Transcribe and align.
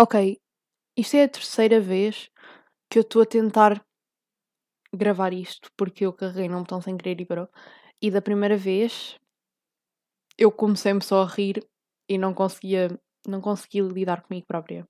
Ok, 0.00 0.14
isto 0.96 1.16
é 1.16 1.24
a 1.24 1.28
terceira 1.28 1.80
vez 1.80 2.30
que 2.90 2.98
eu 2.98 3.02
estou 3.02 3.22
a 3.22 3.26
tentar 3.26 3.84
gravar 4.92 5.32
isto, 5.32 5.70
porque 5.78 6.04
eu 6.04 6.12
carreguei 6.12 6.46
num 6.48 6.60
botão 6.60 6.80
sem 6.82 6.96
querer 6.98 7.20
e 7.20 7.26
parou. 7.26 7.48
E 8.02 8.10
da 8.10 8.20
primeira 8.22 8.56
vez 8.56 9.18
eu 10.36 10.50
comecei-me 10.50 11.02
só 11.02 11.22
a 11.22 11.26
rir 11.26 11.64
e 12.08 12.16
não 12.18 12.32
conseguia, 12.34 12.88
não 13.26 13.40
conseguia 13.40 13.82
lidar 13.82 14.22
comigo 14.22 14.46
própria. 14.46 14.86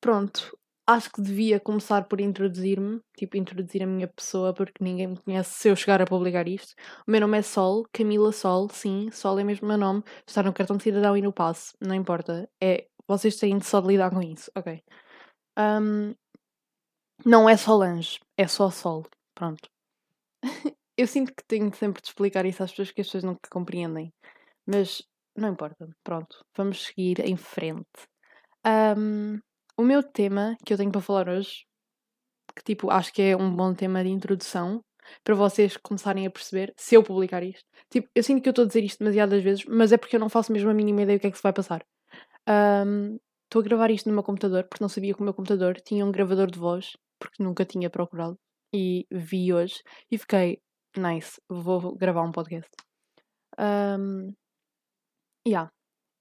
Pronto, 0.00 0.56
acho 0.86 1.10
que 1.12 1.20
devia 1.22 1.58
começar 1.60 2.04
por 2.08 2.20
introduzir-me, 2.20 3.00
tipo, 3.16 3.36
introduzir 3.36 3.82
a 3.82 3.86
minha 3.86 4.08
pessoa, 4.08 4.54
porque 4.54 4.82
ninguém 4.84 5.08
me 5.08 5.16
conhece 5.18 5.50
se 5.54 5.68
eu 5.68 5.76
chegar 5.76 6.00
a 6.02 6.06
publicar 6.06 6.46
isto. 6.48 6.74
O 7.06 7.10
meu 7.10 7.20
nome 7.20 7.38
é 7.38 7.42
Sol, 7.42 7.86
Camila 7.92 8.32
Sol, 8.32 8.68
sim, 8.70 9.10
Sol 9.12 9.38
é 9.38 9.44
mesmo 9.44 9.66
o 9.66 9.68
meu 9.68 9.78
nome, 9.78 10.02
está 10.26 10.42
no 10.42 10.52
cartão 10.52 10.76
de 10.76 10.84
cidadão 10.84 11.16
e 11.16 11.22
no 11.22 11.32
passe, 11.32 11.74
não 11.80 11.94
importa. 11.94 12.48
É, 12.62 12.86
vocês 13.08 13.36
têm 13.36 13.60
só 13.60 13.80
de 13.80 13.88
lidar 13.88 14.10
com 14.10 14.22
isso, 14.22 14.50
ok. 14.54 14.82
Um, 15.58 16.14
não 17.24 17.48
é 17.48 17.56
Solange, 17.56 18.20
é 18.36 18.46
só 18.46 18.70
Sol, 18.70 19.06
pronto. 19.34 19.68
eu 20.96 21.06
sinto 21.06 21.34
que 21.34 21.44
tenho 21.46 21.74
sempre 21.74 22.02
de 22.02 22.08
explicar 22.08 22.44
isso 22.46 22.62
às 22.62 22.70
pessoas 22.70 22.90
que 22.90 23.00
as 23.00 23.06
pessoas 23.06 23.24
nunca 23.24 23.48
compreendem. 23.50 24.12
Mas 24.66 25.02
não 25.36 25.50
importa, 25.50 25.88
pronto, 26.04 26.44
vamos 26.56 26.86
seguir 26.86 27.20
em 27.20 27.36
frente. 27.36 27.86
Um, 28.66 29.38
o 29.76 29.82
meu 29.82 30.02
tema 30.02 30.56
que 30.64 30.72
eu 30.72 30.76
tenho 30.76 30.90
para 30.90 31.00
falar 31.00 31.28
hoje, 31.28 31.64
que 32.54 32.62
tipo, 32.64 32.90
acho 32.90 33.12
que 33.12 33.22
é 33.22 33.36
um 33.36 33.54
bom 33.54 33.74
tema 33.74 34.02
de 34.02 34.10
introdução 34.10 34.82
para 35.22 35.34
vocês 35.34 35.76
começarem 35.76 36.26
a 36.26 36.30
perceber 36.30 36.72
se 36.76 36.94
eu 36.94 37.02
publicar 37.02 37.42
isto. 37.42 37.64
Tipo, 37.90 38.08
eu 38.14 38.22
sinto 38.22 38.42
que 38.42 38.48
eu 38.48 38.50
estou 38.50 38.64
a 38.64 38.68
dizer 38.68 38.82
isto 38.82 38.98
demasiadas 38.98 39.42
vezes, 39.42 39.64
mas 39.66 39.92
é 39.92 39.96
porque 39.96 40.16
eu 40.16 40.20
não 40.20 40.28
faço 40.28 40.52
mesmo 40.52 40.70
a 40.70 40.74
mínima 40.74 41.02
ideia 41.02 41.18
do 41.18 41.20
que 41.20 41.26
é 41.28 41.30
que 41.30 41.36
se 41.36 41.42
vai 41.42 41.52
passar. 41.52 41.84
Estou 42.46 43.60
um, 43.62 43.64
a 43.64 43.68
gravar 43.68 43.90
isto 43.90 44.08
no 44.08 44.14
meu 44.14 44.22
computador 44.22 44.64
porque 44.64 44.82
não 44.82 44.88
sabia 44.88 45.14
que 45.14 45.20
o 45.20 45.24
meu 45.24 45.34
computador 45.34 45.80
tinha 45.80 46.04
um 46.04 46.12
gravador 46.12 46.50
de 46.50 46.58
voz, 46.58 46.96
porque 47.18 47.42
nunca 47.42 47.64
tinha 47.64 47.90
procurado. 47.90 48.38
E 48.74 49.06
vi 49.10 49.52
hoje 49.52 49.82
e 50.10 50.18
fiquei, 50.18 50.60
nice, 50.96 51.40
vou 51.48 51.96
gravar 51.96 52.22
um 52.22 52.32
podcast. 52.32 52.70
Um, 53.58 54.32
Yeah. 55.46 55.70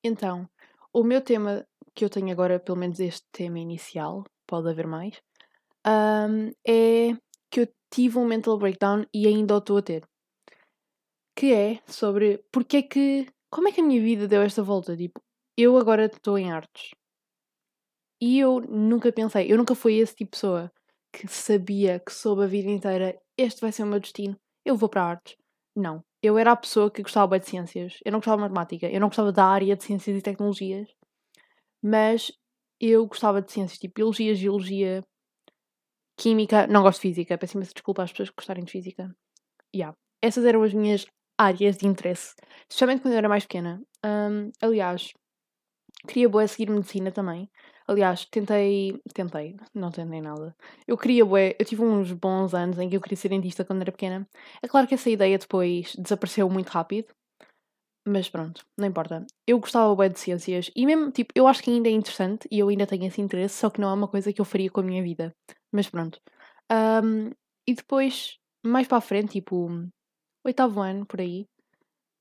Então, 0.04 0.48
o 0.94 1.04
meu 1.04 1.20
tema 1.20 1.66
que 1.96 2.06
eu 2.06 2.10
tenho 2.10 2.32
agora, 2.32 2.60
pelo 2.60 2.78
menos 2.78 3.00
este 3.00 3.26
tema 3.32 3.58
inicial, 3.58 4.24
pode 4.46 4.70
haver 4.70 4.86
mais, 4.86 5.20
um, 5.88 6.50
é 6.68 7.14
que 7.50 7.62
eu 7.62 7.68
tive 7.92 8.20
um 8.20 8.26
mental 8.26 8.60
breakdown 8.60 9.06
e 9.12 9.28
ainda 9.28 9.56
o 9.56 9.58
estou 9.58 9.78
a 9.78 9.82
ter. 9.82 10.08
Que 11.36 11.54
é 11.54 11.82
sobre 11.88 12.46
porque 12.52 12.78
é 12.78 12.82
que. 12.84 13.28
Como 13.50 13.68
é 13.68 13.72
que 13.72 13.82
a 13.82 13.84
minha 13.84 14.02
vida 14.02 14.28
deu 14.28 14.42
esta 14.42 14.62
volta? 14.62 14.96
Tipo, 14.96 15.20
eu 15.58 15.78
agora 15.78 16.06
estou 16.06 16.38
em 16.38 16.52
artes. 16.52 16.92
E 18.22 18.40
eu 18.40 18.62
nunca 18.62 19.12
pensei, 19.12 19.52
eu 19.52 19.58
nunca 19.58 19.76
fui 19.76 19.96
esse 19.96 20.16
tipo 20.16 20.32
de 20.32 20.42
pessoa 20.42 20.72
que 21.12 21.28
sabia 21.28 22.00
que 22.00 22.14
soube 22.14 22.44
a 22.44 22.48
vida 22.48 22.70
inteira 22.70 23.18
este 23.38 23.62
vai 23.62 23.72
ser 23.72 23.84
o 23.84 23.88
meu 23.88 24.00
destino, 24.00 24.38
eu 24.66 24.76
vou 24.76 24.90
para 24.90 25.04
artes. 25.04 25.36
Não 25.76 26.04
eu 26.26 26.38
era 26.38 26.52
a 26.52 26.56
pessoa 26.56 26.90
que 26.90 27.04
gostava 27.04 27.28
bem 27.28 27.40
de 27.40 27.48
ciências. 27.48 28.00
Eu 28.04 28.12
não 28.12 28.20
gostava 28.20 28.38
de 28.38 28.44
matemática, 28.44 28.88
eu 28.88 29.00
não 29.00 29.08
gostava 29.08 29.32
da 29.32 29.46
área 29.46 29.76
de 29.76 29.84
ciências 29.84 30.18
e 30.18 30.22
tecnologias, 30.22 30.90
mas 31.82 32.32
eu 32.80 33.06
gostava 33.06 33.42
de 33.42 33.52
ciências 33.52 33.80
tipo 33.80 33.96
biologia, 33.96 34.34
geologia, 34.34 35.04
química. 36.18 36.68
Não 36.68 36.82
gosto 36.82 36.98
de 36.98 37.10
física, 37.10 37.38
peço 37.38 37.58
imensa 37.58 37.74
desculpa 37.74 38.04
às 38.04 38.12
pessoas 38.12 38.30
que 38.30 38.36
gostarem 38.38 38.64
de 38.64 38.72
física. 38.72 39.16
Yeah. 39.76 39.96
Essas 40.22 40.46
eram 40.46 40.64
as 40.64 40.74
minhas 40.74 41.06
áreas 41.38 41.78
de 41.78 41.86
interesse, 41.86 42.34
especialmente 42.70 43.02
quando 43.02 43.14
eu 43.14 43.18
era 43.20 43.30
mais 43.30 43.44
pequena. 43.44 43.82
Um, 44.04 44.52
aliás, 44.62 45.12
queria 46.06 46.30
boa 46.30 46.48
seguir 46.48 46.70
medicina 46.70 47.12
também, 47.12 47.50
Aliás, 47.88 48.26
tentei. 48.26 49.00
Tentei, 49.14 49.56
não 49.74 49.92
tentei 49.92 50.20
nada. 50.22 50.56
Eu 50.88 50.98
queria, 50.98 51.24
bué, 51.24 51.56
eu 51.60 51.66
tive 51.66 51.84
uns 51.84 52.12
bons 52.12 52.54
anos 52.54 52.80
em 52.80 52.90
que 52.90 52.98
eu 52.98 53.02
queria 53.02 53.18
ser 53.18 53.30
dentista 53.30 53.64
quando 53.64 53.82
era 53.82 53.92
pequena. 53.92 54.28
É 54.62 54.68
claro 54.68 54.88
que 54.88 54.96
essa 54.96 55.10
ideia 55.10 55.38
depois 55.38 55.96
desapareceu 55.96 56.50
muito 56.50 56.70
rápido. 56.70 57.14
Mas 58.08 58.30
pronto, 58.30 58.66
não 58.78 58.88
importa. 58.88 59.26
Eu 59.48 59.60
gostava 59.60 59.96
bué 59.96 60.10
de 60.10 60.20
ciências 60.20 60.72
e 60.76 60.86
mesmo, 60.86 61.12
tipo, 61.12 61.32
eu 61.36 61.48
acho 61.48 61.64
que 61.64 61.72
ainda 61.72 61.90
é 61.90 61.92
interessante 61.92 62.48
e 62.52 62.60
eu 62.60 62.70
ainda 62.70 62.86
tenho 62.88 63.06
esse 63.06 63.22
interesse, 63.22 63.56
só 63.58 63.70
que 63.70 63.82
não 63.82 63.90
é 63.90 63.94
uma 63.94 64.08
coisa 64.08 64.32
que 64.32 64.42
eu 64.42 64.46
faria 64.46 64.70
com 64.70 64.82
a 64.82 64.84
minha 64.84 65.02
vida. 65.04 65.36
Mas 65.72 65.90
pronto. 65.90 66.20
Um, 66.72 67.32
e 67.68 67.74
depois, 67.74 68.38
mais 68.66 68.88
para 68.88 69.00
a 69.00 69.02
frente, 69.02 69.34
tipo, 69.34 69.70
oitavo 70.44 70.82
ano, 70.82 71.06
por 71.06 71.22
aí, 71.22 71.48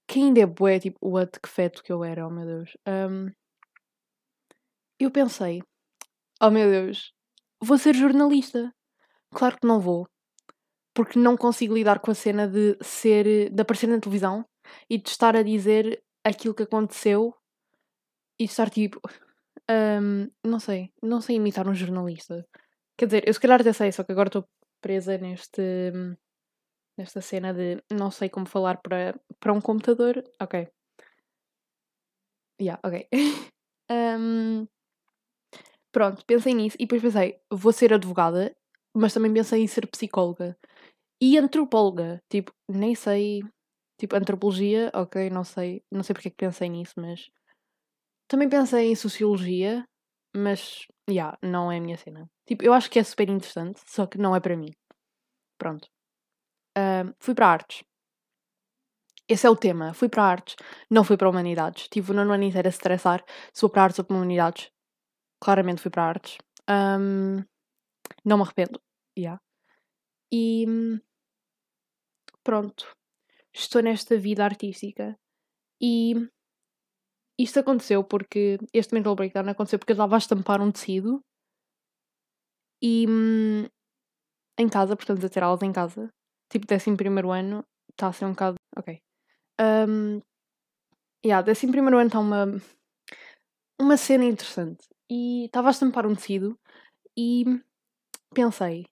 que 0.08 0.20
ainda 0.20 0.41
é 0.41 0.47
bué, 0.47 0.81
tipo, 0.81 0.98
what 1.06 1.38
que 1.41 1.48
feto 1.48 1.82
que 1.82 1.92
eu 1.92 2.04
era, 2.04 2.26
oh 2.26 2.31
meu 2.31 2.47
Deus. 2.47 2.76
Um, 2.88 3.31
eu 5.04 5.10
pensei, 5.10 5.62
oh 6.42 6.50
meu 6.50 6.70
Deus, 6.70 7.12
vou 7.60 7.78
ser 7.78 7.94
jornalista. 7.94 8.72
Claro 9.32 9.59
que 9.60 9.66
não 9.66 9.81
vou, 9.81 10.06
porque 10.94 11.19
não 11.19 11.37
consigo 11.37 11.75
lidar 11.75 12.00
com 12.00 12.10
a 12.10 12.15
cena 12.15 12.48
de 12.48 12.76
ser, 12.82 13.50
de 13.50 13.62
aparecer 13.62 13.88
na 13.88 14.00
televisão 14.00 14.44
e 14.88 14.98
de 14.98 15.09
estar 15.09 15.37
a 15.37 15.43
dizer 15.43 16.03
aquilo 16.25 16.54
que 16.54 16.62
aconteceu 16.62 17.34
e 18.38 18.44
estar 18.44 18.70
tipo, 18.70 19.00
um, 19.70 20.28
não 20.44 20.60
sei, 20.60 20.93
não 21.03 21.20
sei 21.20 21.37
imitar 21.37 21.69
um 21.69 21.75
jornalista. 21.75 22.47
Quer 22.97 23.06
dizer, 23.06 23.28
eu 23.28 23.34
se 23.34 23.41
calhar 23.41 23.60
até 23.60 23.72
sei, 23.72 23.93
só 23.93 24.04
que 24.04 24.12
agora 24.12 24.28
estou 24.28 24.44
presa 24.81 25.19
neste, 25.19 25.93
nesta 26.97 27.20
cena 27.20 27.53
de 27.53 27.82
não 27.91 28.10
sei 28.10 28.28
como 28.28 28.47
falar 28.47 28.78
para, 28.78 29.19
para 29.41 29.53
um 29.53 29.60
computador. 29.60 30.22
Ok. 30.41 30.69
Yeah, 32.60 32.78
ok. 32.84 33.09
um, 33.91 34.66
Pronto, 35.94 36.25
pensei 36.27 36.53
nisso 36.53 36.77
e 36.81 36.87
depois 36.87 37.00
pensei, 37.00 37.38
vou 37.49 37.72
ser 37.72 37.94
advogada, 37.94 38.53
mas 38.93 39.15
também 39.15 39.32
pensei 39.32 39.62
em 39.62 39.66
ser 39.69 39.87
psicóloga. 39.87 40.59
E 41.22 41.38
antropóloga, 41.38 42.21
tipo, 42.28 42.53
nem 42.69 42.97
sei. 42.97 43.44
Tipo, 43.97 44.16
antropologia, 44.16 44.91
ok, 44.93 45.31
não 45.31 45.44
sei. 45.44 45.84
Não 45.93 46.03
sei 46.03 46.12
porque 46.15 46.28
é 46.28 46.31
que 46.32 46.37
pensei 46.37 46.69
nisso, 46.69 46.94
mas. 46.97 47.31
Também 48.28 48.49
pensei 48.49 48.91
em 48.91 48.97
sociologia, 48.97 49.84
mas. 50.37 50.84
Já, 51.09 51.15
yeah, 51.15 51.38
não 51.41 51.71
é 51.71 51.78
a 51.78 51.81
minha 51.81 51.97
cena. 51.97 52.28
Tipo, 52.44 52.65
eu 52.65 52.72
acho 52.72 52.91
que 52.91 52.99
é 52.99 53.05
super 53.05 53.28
interessante, 53.28 53.81
só 53.87 54.05
que 54.05 54.19
não 54.19 54.34
é 54.34 54.41
para 54.41 54.56
mim. 54.56 54.72
Pronto. 55.59 55.87
Uh, 56.76 57.15
fui 57.21 57.37
para 57.37 57.47
artes. 57.47 57.84
Esse 59.28 59.47
é 59.47 59.50
o 59.50 59.56
tema. 59.56 59.94
Fui 59.94 60.09
para 60.09 60.25
artes, 60.25 60.56
não 60.91 61.05
fui 61.05 61.16
para 61.16 61.31
humanidades. 61.31 61.88
Tive 61.88 62.11
o 62.11 62.15
nono 62.15 62.32
ano 62.32 62.43
inteiro 62.43 62.66
a 62.66 62.71
estressar 62.71 63.25
se 63.53 63.61
vou 63.62 63.71
para 63.71 63.84
artes 63.84 64.00
ou 64.00 64.05
para 64.05 64.16
humanidades 64.16 64.73
claramente 65.44 65.82
fui 65.82 65.91
para 65.91 66.09
artes. 66.09 66.38
Um, 66.69 67.44
não 68.25 68.38
me 68.38 68.44
arrependo. 68.44 68.81
Yeah. 69.16 69.41
E 70.32 70.66
pronto. 72.43 72.91
Estou 73.53 73.82
nesta 73.82 74.16
vida 74.16 74.44
artística. 74.44 75.16
E 75.81 76.15
isto 77.38 77.60
aconteceu 77.60 78.03
porque. 78.03 78.59
Este 78.72 78.94
mental 78.94 79.15
breakdown 79.15 79.50
aconteceu 79.50 79.78
porque 79.78 79.93
eu 79.93 79.94
estava 79.94 80.16
a 80.16 80.19
estampar 80.19 80.62
um 80.62 80.72
tecido. 80.72 81.21
E 82.82 83.06
em 84.59 84.69
casa, 84.69 84.97
portanto, 84.97 85.25
a 85.25 85.28
ter 85.28 85.43
aulas 85.43 85.62
em 85.62 85.72
casa. 85.72 86.09
Tipo, 86.50 86.66
décimo 86.66 86.97
primeiro 86.97 87.31
ano. 87.31 87.65
Está 87.91 88.09
a 88.09 88.12
ser 88.12 88.25
um 88.25 88.31
bocado. 88.31 88.56
Ok. 88.76 88.99
Um, 89.61 90.21
yeah, 91.25 91.44
décimo 91.44 91.72
primeiro 91.72 91.99
ano 91.99 92.09
está 92.09 92.19
uma. 92.19 92.47
Uma 93.78 93.97
cena 93.97 94.25
interessante 94.25 94.94
e 95.10 95.47
estava 95.47 95.69
a 95.69 95.70
estampar 95.70 96.06
um 96.06 96.15
tecido 96.15 96.59
e 97.16 97.44
pensei, 98.34 98.87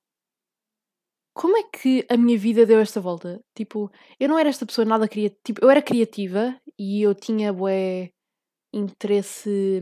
como 1.35 1.57
é 1.57 1.63
que 1.65 2.07
a 2.11 2.17
minha 2.17 2.39
vida 2.39 2.67
deu 2.67 2.79
esta 2.81 3.01
volta? 3.01 3.41
Tipo, 3.55 3.91
eu 4.21 4.29
não 4.29 4.39
era 4.39 4.49
esta 4.49 4.67
pessoa 4.67 4.85
nada 4.85 5.09
criativa. 5.09 5.41
Tipo, 5.45 5.65
eu 5.65 5.71
era 5.71 5.83
criativa 5.83 6.57
e 6.79 7.03
eu 7.03 7.15
tinha 7.15 7.53
bué 7.53 8.11
interesse. 8.73 9.81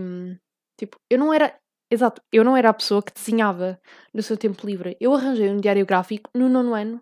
Tipo, 0.78 0.96
eu 1.10 1.18
não 1.18 1.32
era. 1.32 1.58
Exato, 1.90 2.22
eu 2.32 2.44
não 2.44 2.56
era 2.56 2.70
a 2.70 2.74
pessoa 2.74 3.02
que 3.02 3.12
desenhava 3.12 3.80
no 4.14 4.22
seu 4.22 4.36
tempo 4.36 4.64
livre. 4.64 4.96
Eu 5.00 5.12
arranjei 5.12 5.50
um 5.50 5.56
diário 5.56 5.84
gráfico 5.84 6.30
no 6.34 6.48
nono 6.48 6.72
ano 6.72 7.00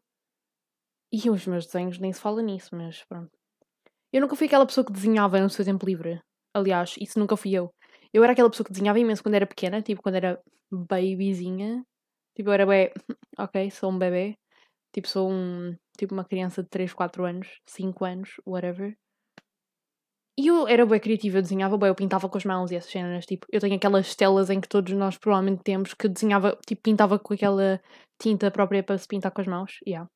e 1.13 1.29
os 1.29 1.47
meus 1.47 1.67
desenhos 1.67 1.99
nem 1.99 2.13
se 2.13 2.21
fala 2.21 2.43
nisso, 2.43 2.75
mas 2.75 3.05
pronto. 3.05 3.31
Eu 4.11 4.23
nunca 4.23 4.35
fui 4.35 4.47
aquela 4.47 4.65
pessoa 4.65 4.85
que 4.85 4.93
desenhava 4.93 5.39
no 5.41 5.51
seu 5.51 5.65
tempo 5.65 5.85
livre. 5.85 6.21
Aliás, 6.55 6.95
isso 6.99 7.19
nunca 7.19 7.37
fui 7.37 7.53
eu. 7.53 7.71
Eu 8.13 8.23
era 8.25 8.33
aquela 8.33 8.51
pessoa 8.51 8.65
que 8.65 8.73
desenhava 8.73 8.99
imenso 8.99 9.23
quando 9.23 9.35
era 9.35 9.47
pequena, 9.47 9.83
tipo, 9.83 10.03
quando 10.03 10.17
era 10.17 10.41
babyzinha. 10.71 11.85
Tipo, 12.35 12.51
eu 12.51 12.53
era 12.53 12.67
bem, 12.67 12.91
ok, 13.39 13.71
sou 13.71 13.91
um 13.91 13.99
bebê. 13.99 14.35
Tipo, 14.93 15.09
sou 15.09 15.31
um, 15.31 15.77
tipo, 15.99 16.15
uma 16.15 16.25
criança 16.25 16.63
de 16.63 16.69
3, 16.69 16.93
4 16.95 17.25
anos, 17.25 17.49
5 17.67 18.05
anos, 18.05 18.31
whatever. 18.47 18.97
E 20.39 20.47
eu 20.47 20.69
era 20.69 20.87
bem 20.87 21.01
criativa, 21.01 21.39
eu 21.39 21.43
desenhava 21.43 21.77
bem, 21.77 21.89
eu 21.89 21.95
pintava 21.97 22.29
com 22.29 22.39
as 22.39 22.45
mãos 22.45 22.71
e 22.71 22.77
essas 22.77 22.93
cenas, 22.93 23.27
tipo, 23.27 23.45
eu 23.51 23.61
tenho 23.61 23.75
aquelas 23.75 24.15
telas 24.15 24.51
em 24.51 24.61
que 24.61 24.69
todos 24.69 24.93
nós 24.95 25.19
provavelmente 25.19 25.65
temos 25.65 25.95
que 25.95 26.09
desenhava, 26.09 26.57
tipo, 26.65 26.81
pintava 26.81 27.19
com 27.19 27.35
aquela 27.35 27.81
tinta 28.23 28.49
própria 28.49 28.83
para 28.83 28.97
se 28.97 29.09
pintar 29.09 29.33
com 29.33 29.41
as 29.41 29.49
mãos, 29.49 29.79
yeah. 29.85 30.09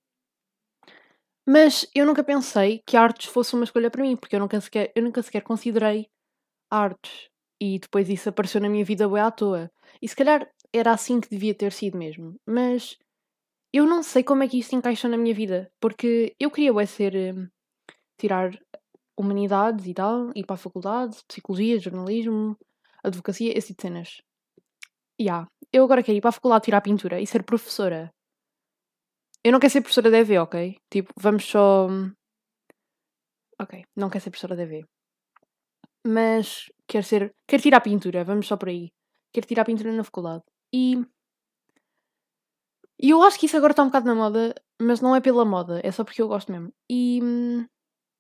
Mas 1.45 1.89
eu 1.93 2.07
nunca 2.07 2.23
pensei 2.23 2.81
que 2.87 2.97
artes 2.97 3.27
fosse 3.27 3.55
uma 3.55 3.65
escolha 3.65 3.91
para 3.91 4.03
mim, 4.03 4.17
porque 4.17 4.37
eu 4.37 4.41
nunca 4.41 4.61
sequer, 4.61 4.93
eu 4.95 5.03
nunca 5.03 5.21
sequer 5.23 5.43
considerei 5.43 6.07
artes 6.71 7.32
E 7.65 7.79
depois 7.79 8.09
isso 8.09 8.29
apareceu 8.29 8.61
na 8.61 8.69
minha 8.69 8.85
vida 8.85 9.09
bué 9.09 9.21
à 9.21 9.31
toa. 9.31 9.71
E 10.03 10.09
se 10.09 10.17
calhar 10.17 10.51
era 10.73 10.91
assim 10.93 11.21
que 11.21 11.31
devia 11.31 11.55
ter 11.55 11.71
sido 11.71 11.97
mesmo. 11.97 12.35
Mas 12.45 12.99
eu 13.73 13.87
não 13.87 14.03
sei 14.03 14.25
como 14.25 14.43
é 14.43 14.49
que 14.49 14.59
isso 14.59 14.75
encaixou 14.75 15.09
na 15.09 15.17
minha 15.17 15.33
vida. 15.33 15.71
Porque 15.81 16.35
eu 16.41 16.51
queria 16.51 16.73
bué 16.73 16.87
ser... 16.87 17.15
hum, 17.15 17.47
tirar 18.19 18.51
humanidades 19.17 19.87
e 19.87 19.95
tal, 19.95 20.31
ir 20.35 20.45
para 20.45 20.55
a 20.55 20.59
faculdade, 20.59 21.19
psicologia, 21.29 21.79
jornalismo, 21.79 22.57
advocacia, 23.05 23.57
esse 23.57 23.69
tipo 23.69 23.83
de 23.83 23.83
cenas. 23.83 24.23
Ya. 25.21 25.47
Eu 25.73 25.85
agora 25.85 26.03
quero 26.03 26.19
ir 26.19 26.21
para 26.21 26.31
a 26.31 26.39
faculdade 26.39 26.65
tirar 26.65 26.81
pintura 26.81 27.21
e 27.21 27.27
ser 27.29 27.45
professora. 27.45 28.11
Eu 29.45 29.53
não 29.53 29.61
quero 29.61 29.73
ser 29.73 29.83
professora 29.83 30.11
de 30.11 30.17
EV, 30.17 30.39
ok? 30.39 30.77
Tipo, 30.91 31.13
vamos 31.17 31.45
só. 31.45 31.87
Ok, 33.61 33.85
não 33.97 34.11
quero 34.11 34.25
ser 34.25 34.31
professora 34.31 34.57
de 34.57 34.63
EV. 34.63 34.85
Mas 36.07 36.71
quero 36.87 37.05
ser. 37.05 37.35
Quero 37.47 37.63
tirar 37.63 37.81
pintura, 37.81 38.25
vamos 38.25 38.47
só 38.47 38.57
por 38.57 38.69
aí. 38.69 38.93
Quero 39.33 39.47
tirar 39.47 39.65
pintura 39.65 39.93
na 39.93 40.05
faculdade. 40.05 40.43
E. 40.75 40.97
E 43.01 43.11
eu 43.11 43.23
acho 43.23 43.39
que 43.39 43.47
isso 43.47 43.57
agora 43.57 43.73
está 43.73 43.83
um 43.83 43.87
bocado 43.87 44.07
na 44.07 44.15
moda, 44.15 44.55
mas 44.81 45.01
não 45.01 45.15
é 45.17 45.21
pela 45.21 45.45
moda, 45.45 45.81
é 45.83 45.91
só 45.91 46.05
porque 46.05 46.23
eu 46.23 46.29
gosto 46.29 46.53
mesmo. 46.53 46.73
E. 46.91 47.21
hum, 47.23 47.67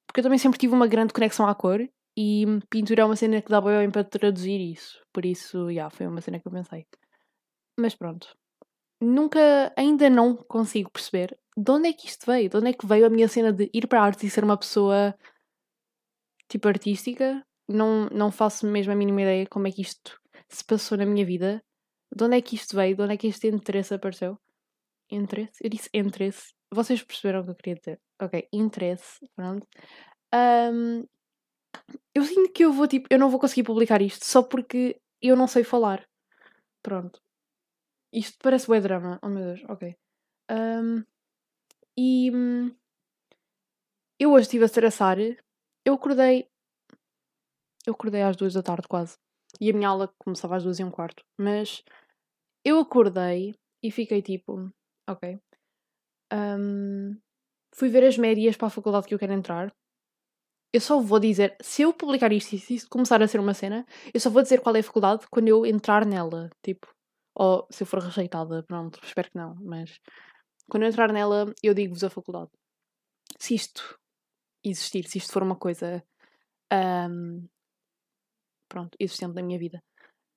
Porque 0.06 0.20
eu 0.20 0.24
também 0.24 0.38
sempre 0.38 0.58
tive 0.58 0.74
uma 0.74 0.86
grande 0.88 1.12
conexão 1.14 1.46
à 1.48 1.54
cor 1.54 1.80
e 2.16 2.46
pintura 2.70 3.02
é 3.02 3.04
uma 3.04 3.16
cena 3.16 3.42
que 3.42 3.50
dá 3.50 3.60
bem 3.60 3.90
para 3.90 4.04
traduzir 4.04 4.60
isso. 4.60 5.00
Por 5.12 5.24
isso, 5.26 5.72
já, 5.72 5.90
foi 5.90 6.06
uma 6.06 6.20
cena 6.20 6.40
que 6.40 6.48
eu 6.48 6.52
pensei. 6.52 6.86
Mas 7.78 7.94
pronto. 7.94 8.36
Nunca, 9.00 9.72
ainda 9.76 10.10
não 10.10 10.36
consigo 10.36 10.90
perceber 10.90 11.38
de 11.56 11.70
onde 11.72 11.88
é 11.88 11.92
que 11.92 12.06
isto 12.06 12.26
veio. 12.26 12.50
De 12.50 12.56
onde 12.56 12.68
é 12.70 12.72
que 12.72 12.86
veio 12.86 13.06
a 13.06 13.10
minha 13.10 13.28
cena 13.28 13.52
de 13.52 13.70
ir 13.74 13.86
para 13.88 14.00
a 14.02 14.04
arte 14.04 14.26
e 14.26 14.30
ser 14.30 14.44
uma 14.44 14.56
pessoa 14.58 15.14
tipo 16.48 16.68
artística. 16.68 17.44
Não, 17.68 18.06
não 18.06 18.30
faço 18.30 18.66
mesmo 18.66 18.92
a 18.92 18.96
mínima 18.96 19.22
ideia 19.22 19.46
como 19.46 19.66
é 19.68 19.72
que 19.72 19.82
isto 19.82 20.20
se 20.48 20.64
passou 20.64 20.98
na 20.98 21.06
minha 21.06 21.24
vida. 21.24 21.62
De 22.14 22.24
onde 22.24 22.36
é 22.36 22.42
que 22.42 22.54
isto 22.56 22.76
veio? 22.76 22.96
De 22.96 23.02
onde 23.02 23.14
é 23.14 23.16
que 23.16 23.26
este 23.28 23.48
interesse 23.48 23.94
apareceu? 23.94 24.38
Interesse? 25.10 25.54
Eu 25.62 25.70
disse 25.70 25.88
interesse. 25.94 26.52
Vocês 26.72 27.02
perceberam 27.02 27.40
o 27.40 27.44
que 27.44 27.50
eu 27.50 27.54
queria 27.56 27.74
dizer? 27.76 28.00
Ok, 28.20 28.48
interesse. 28.52 29.20
Pronto. 29.36 29.66
Ahm, 30.32 31.04
eu 32.14 32.24
sinto 32.24 32.52
que 32.52 32.64
eu 32.64 32.72
vou 32.72 32.86
tipo. 32.88 33.06
Eu 33.10 33.18
não 33.18 33.30
vou 33.30 33.40
conseguir 33.40 33.62
publicar 33.64 34.00
isto 34.02 34.24
só 34.24 34.42
porque 34.42 35.00
eu 35.20 35.36
não 35.36 35.46
sei 35.46 35.64
falar. 35.64 36.06
Pronto. 36.82 37.20
Isto 38.12 38.38
parece 38.42 38.66
bué 38.66 38.80
drama. 38.80 39.18
Oh 39.22 39.28
meu 39.28 39.44
Deus, 39.44 39.62
ok. 39.68 39.96
Ahm, 40.50 41.04
e 41.96 42.30
hum, 42.34 42.74
eu 44.18 44.32
hoje 44.32 44.44
estive 44.46 44.64
a 44.64 44.66
estressar. 44.66 45.18
Eu 45.84 45.94
acordei. 45.94 46.48
Eu 47.86 47.94
acordei 47.94 48.22
às 48.22 48.36
duas 48.36 48.54
da 48.54 48.62
tarde 48.62 48.86
quase. 48.88 49.16
E 49.60 49.70
a 49.70 49.72
minha 49.72 49.88
aula 49.88 50.12
começava 50.18 50.56
às 50.56 50.62
duas 50.64 50.78
e 50.78 50.84
um 50.84 50.90
quarto. 50.90 51.24
Mas 51.38 51.82
eu 52.64 52.78
acordei 52.78 53.54
e 53.82 53.90
fiquei 53.90 54.22
tipo, 54.22 54.70
ok. 55.08 55.38
Ahm, 56.32 57.18
fui 57.74 57.88
ver 57.88 58.04
as 58.04 58.16
médias 58.16 58.56
para 58.56 58.68
a 58.68 58.70
faculdade 58.70 59.06
que 59.06 59.14
eu 59.14 59.18
quero 59.18 59.32
entrar. 59.32 59.74
Eu 60.72 60.80
só 60.80 61.00
vou 61.00 61.20
dizer, 61.20 61.56
se 61.60 61.82
eu 61.82 61.92
publicar 61.92 62.32
isto 62.32 62.54
e 62.54 62.58
se 62.58 62.74
isto 62.74 62.88
começar 62.88 63.22
a 63.22 63.28
ser 63.28 63.40
uma 63.40 63.52
cena, 63.52 63.84
eu 64.14 64.18
só 64.20 64.30
vou 64.30 64.42
dizer 64.42 64.60
qual 64.60 64.74
é 64.74 64.80
a 64.80 64.82
faculdade 64.82 65.26
quando 65.30 65.48
eu 65.48 65.66
entrar 65.66 66.06
nela. 66.06 66.48
Tipo, 66.62 66.88
ou 67.34 67.66
se 67.70 67.82
eu 67.82 67.86
for 67.86 68.00
rejeitada, 68.00 68.62
pronto, 68.62 68.98
espero 69.04 69.30
que 69.30 69.36
não. 69.36 69.54
Mas 69.56 70.00
quando 70.70 70.84
eu 70.84 70.88
entrar 70.88 71.12
nela, 71.12 71.52
eu 71.62 71.74
digo-vos 71.74 72.04
a 72.04 72.10
faculdade. 72.10 72.50
Se 73.38 73.54
isto 73.54 73.98
existir, 74.64 75.06
se 75.08 75.18
isto 75.18 75.32
for 75.32 75.42
uma 75.42 75.56
coisa 75.56 76.02
ahm, 76.72 77.46
pronto, 78.72 78.96
existente 78.98 79.34
na 79.34 79.42
minha 79.42 79.58
vida. 79.58 79.82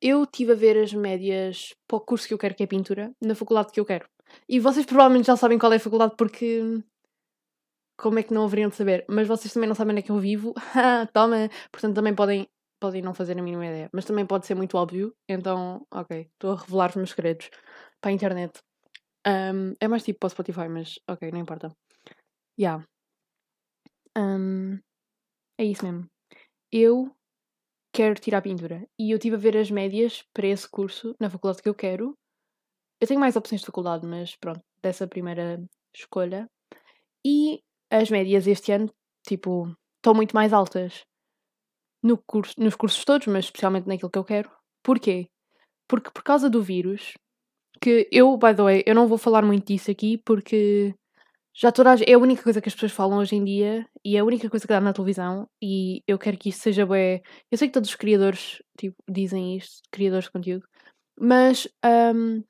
Eu 0.02 0.24
estive 0.24 0.52
a 0.52 0.56
ver 0.56 0.78
as 0.78 0.94
médias 0.94 1.74
para 1.88 1.98
o 1.98 2.02
curso 2.02 2.28
que 2.28 2.34
eu 2.34 2.38
quero, 2.38 2.54
que 2.54 2.64
é 2.64 2.68
pintura, 2.68 3.14
na 3.22 3.34
faculdade 3.34 3.72
que 3.72 3.80
eu 3.80 3.86
quero. 3.86 4.06
E 4.50 4.60
vocês 4.60 4.86
provavelmente 4.86 5.28
já 5.28 5.38
sabem 5.38 5.58
qual 5.58 5.72
é 5.72 5.78
a 5.78 5.80
faculdade 5.80 6.16
porque. 6.18 6.62
Como 7.98 8.20
é 8.20 8.24
que 8.24 8.34
não 8.34 8.44
haveriam 8.44 8.70
de 8.70 8.76
saber? 8.76 9.06
Mas 9.10 9.26
vocês 9.26 9.54
também 9.54 9.70
não 9.70 9.76
sabem 9.76 9.94
onde 9.94 10.02
é 10.02 10.04
que 10.04 10.12
eu 10.12 10.20
vivo. 10.20 10.54
Toma! 11.14 11.50
Portanto, 11.72 11.96
também 11.96 12.14
podem, 12.14 12.46
podem 12.78 13.02
não 13.02 13.14
fazer 13.14 13.40
a 13.40 13.42
mínima 13.42 13.66
ideia. 13.66 13.90
Mas 13.94 14.04
também 14.04 14.26
pode 14.26 14.46
ser 14.46 14.54
muito 14.54 14.78
óbvio. 14.78 15.16
Então, 15.30 15.88
ok, 15.90 16.28
estou 16.34 16.52
a 16.52 16.58
revelar 16.58 16.90
os 16.90 16.96
meus 16.98 17.12
segredos 17.12 17.50
para 18.02 18.12
a 18.12 18.14
internet. 18.14 18.60
Ahm, 19.26 19.74
é 19.80 19.88
mais 19.88 20.04
tipo 20.04 20.20
para 20.20 20.28
o 20.28 20.30
Spotify, 20.32 20.68
mas 20.68 21.00
ok, 21.08 21.32
não 21.32 21.40
importa. 21.40 21.72
Yeah. 22.60 22.84
Ahm, 24.18 24.80
é 25.58 25.64
isso 25.64 25.86
mesmo. 25.86 26.06
Eu 26.72 27.16
quero 27.96 28.20
tirar 28.20 28.42
pintura. 28.42 28.86
E 29.00 29.12
eu 29.12 29.16
estive 29.16 29.36
a 29.36 29.40
ver 29.40 29.56
as 29.56 29.72
médias 29.72 30.22
para 30.34 30.48
esse 30.48 30.70
curso 30.70 31.16
na 31.18 31.30
faculdade 31.30 31.64
que 31.64 31.70
eu 31.70 31.74
quero. 31.74 32.14
Eu 33.00 33.08
tenho 33.08 33.20
mais 33.20 33.38
opções 33.38 33.62
de 33.62 33.68
faculdade, 33.68 34.06
mas 34.06 34.36
pronto, 34.36 34.60
dessa 34.82 35.08
primeira 35.08 35.64
escolha. 35.96 36.46
E 37.26 37.62
as 37.90 38.10
médias 38.10 38.48
este 38.48 38.74
ano, 38.74 38.92
tipo, 39.26 39.74
estão 39.98 40.14
muito 40.14 40.36
mais 40.36 40.52
altas 40.52 41.06
no 42.04 42.18
curso, 42.18 42.54
nos 42.58 42.76
cursos 42.76 43.06
todos, 43.06 43.28
mas 43.28 43.46
especialmente 43.46 43.88
naquilo 43.88 44.12
que 44.12 44.20
eu 44.20 44.26
quero. 44.26 44.52
Porquê? 44.84 45.28
Porque 45.88 46.12
por 46.12 46.24
causa 46.24 46.50
do 46.50 46.62
vírus, 46.62 47.14
que 47.82 48.10
eu, 48.12 48.38
by 48.38 48.54
the 48.56 48.64
way, 48.64 48.84
eu 48.86 48.94
não 48.94 49.08
vou 49.08 49.18
falar 49.18 49.42
muito 49.42 49.68
disso 49.68 49.90
aqui 49.90 50.18
porque 50.18 50.94
já 51.56 51.72
toda 51.72 51.94
a, 51.94 51.96
é 52.06 52.14
a 52.14 52.20
única 52.20 52.44
coisa 52.44 52.62
que 52.62 52.68
as 52.68 52.76
pessoas 52.76 52.92
falam 52.92 53.18
hoje 53.18 53.36
em 53.36 53.44
dia 53.44 53.88
e 54.04 54.18
é 54.18 54.20
a 54.20 54.26
única 54.26 54.50
coisa 54.50 54.68
que 54.68 54.74
dá 54.74 54.82
na 54.82 54.92
televisão 54.92 55.48
e 55.62 56.04
eu 56.06 56.20
quero 56.20 56.38
que 56.38 56.50
isto 56.50 56.62
seja 56.62 56.86
bem. 56.86 57.22
Eu 57.50 57.58
sei 57.58 57.70
que 57.70 57.74
todos 57.74 57.90
os 57.90 57.96
criadores 57.96 58.62
tipo, 58.78 58.96
dizem 59.10 59.56
isto, 59.56 59.82
criadores 59.90 60.26
de 60.26 60.32
conteúdo, 60.32 60.68
mas 61.18 61.66
hum, 62.14 62.44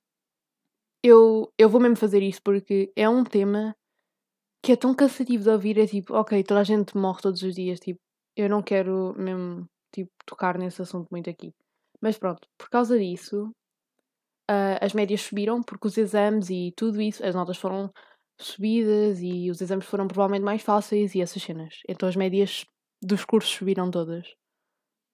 eu, 1.03 1.53
eu 1.57 1.69
vou 1.69 1.79
mesmo 1.79 1.95
fazer 1.97 2.23
isso 2.23 2.41
porque 2.43 2.91
é 2.95 3.07
um 3.07 3.23
tema 3.23 3.75
que 4.63 4.71
é 4.71 4.75
tão 4.75 4.95
cansativo 4.95 5.43
de 5.43 5.49
ouvir, 5.49 5.77
é 5.77 5.85
tipo, 5.85 6.15
ok, 6.15 6.43
toda 6.43 6.61
a 6.61 6.63
gente 6.63 6.97
morre 6.97 7.21
todos 7.21 7.43
os 7.43 7.53
dias, 7.53 7.79
tipo, 7.79 7.99
eu 8.35 8.49
não 8.49 8.63
quero 8.63 9.13
mesmo 9.15 9.67
tipo, 9.93 10.09
tocar 10.25 10.57
nesse 10.57 10.81
assunto 10.81 11.07
muito 11.11 11.29
aqui. 11.29 11.53
Mas 12.01 12.17
pronto, 12.17 12.47
por 12.57 12.69
causa 12.69 12.97
disso, 12.97 13.51
ah, 14.49 14.79
as 14.81 14.93
médias 14.93 15.21
subiram 15.21 15.61
porque 15.61 15.87
os 15.87 15.97
exames 15.97 16.49
e 16.49 16.73
tudo 16.75 17.01
isso, 17.01 17.23
as 17.23 17.35
notas 17.35 17.57
foram 17.57 17.91
subidas 18.39 19.19
e 19.21 19.49
os 19.49 19.61
exames 19.61 19.85
foram 19.85 20.07
provavelmente 20.07 20.43
mais 20.43 20.61
fáceis 20.61 21.15
e 21.15 21.21
essas 21.21 21.41
cenas. 21.41 21.81
Então 21.87 22.07
as 22.09 22.15
médias 22.15 22.65
dos 23.01 23.25
cursos 23.25 23.51
subiram 23.53 23.89
todas. 23.91 24.27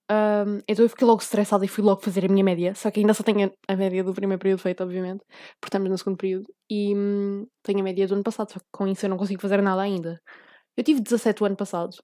Ahm, 0.10 0.62
então 0.68 0.84
eu 0.84 0.90
fiquei 0.90 1.08
logo 1.08 1.22
estressada 1.22 1.64
e 1.64 1.68
fui 1.70 1.84
logo 1.84 2.02
fazer 2.02 2.26
a 2.26 2.28
minha 2.28 2.44
média. 2.44 2.76
Só 2.76 2.92
que 2.92 3.00
ainda 3.00 3.14
só 3.14 3.24
tenho 3.24 3.48
a, 3.68 3.74
a 3.74 3.76
média 3.78 4.04
do 4.04 4.14
primeiro 4.14 4.42
período 4.42 4.60
feita, 4.60 4.84
obviamente, 4.84 5.24
porque 5.60 5.68
estamos 5.68 5.90
no 5.90 5.98
segundo 5.98 6.18
período. 6.18 6.48
E 6.70 6.94
hum, 6.96 7.48
tenho 7.64 7.80
a 7.80 7.84
média 7.84 8.08
do 8.08 8.16
ano 8.16 8.24
passado, 8.24 8.52
só 8.52 8.60
que 8.60 8.66
com 8.72 8.88
isso 8.88 9.06
eu 9.06 9.10
não 9.10 9.18
consigo 9.18 9.42
fazer 9.42 9.62
nada 9.62 9.82
ainda. 9.82 10.22
Eu 10.78 10.84
tive 10.84 11.02
17 11.02 11.44
o 11.44 11.46
ano 11.48 11.58
passado, 11.58 11.98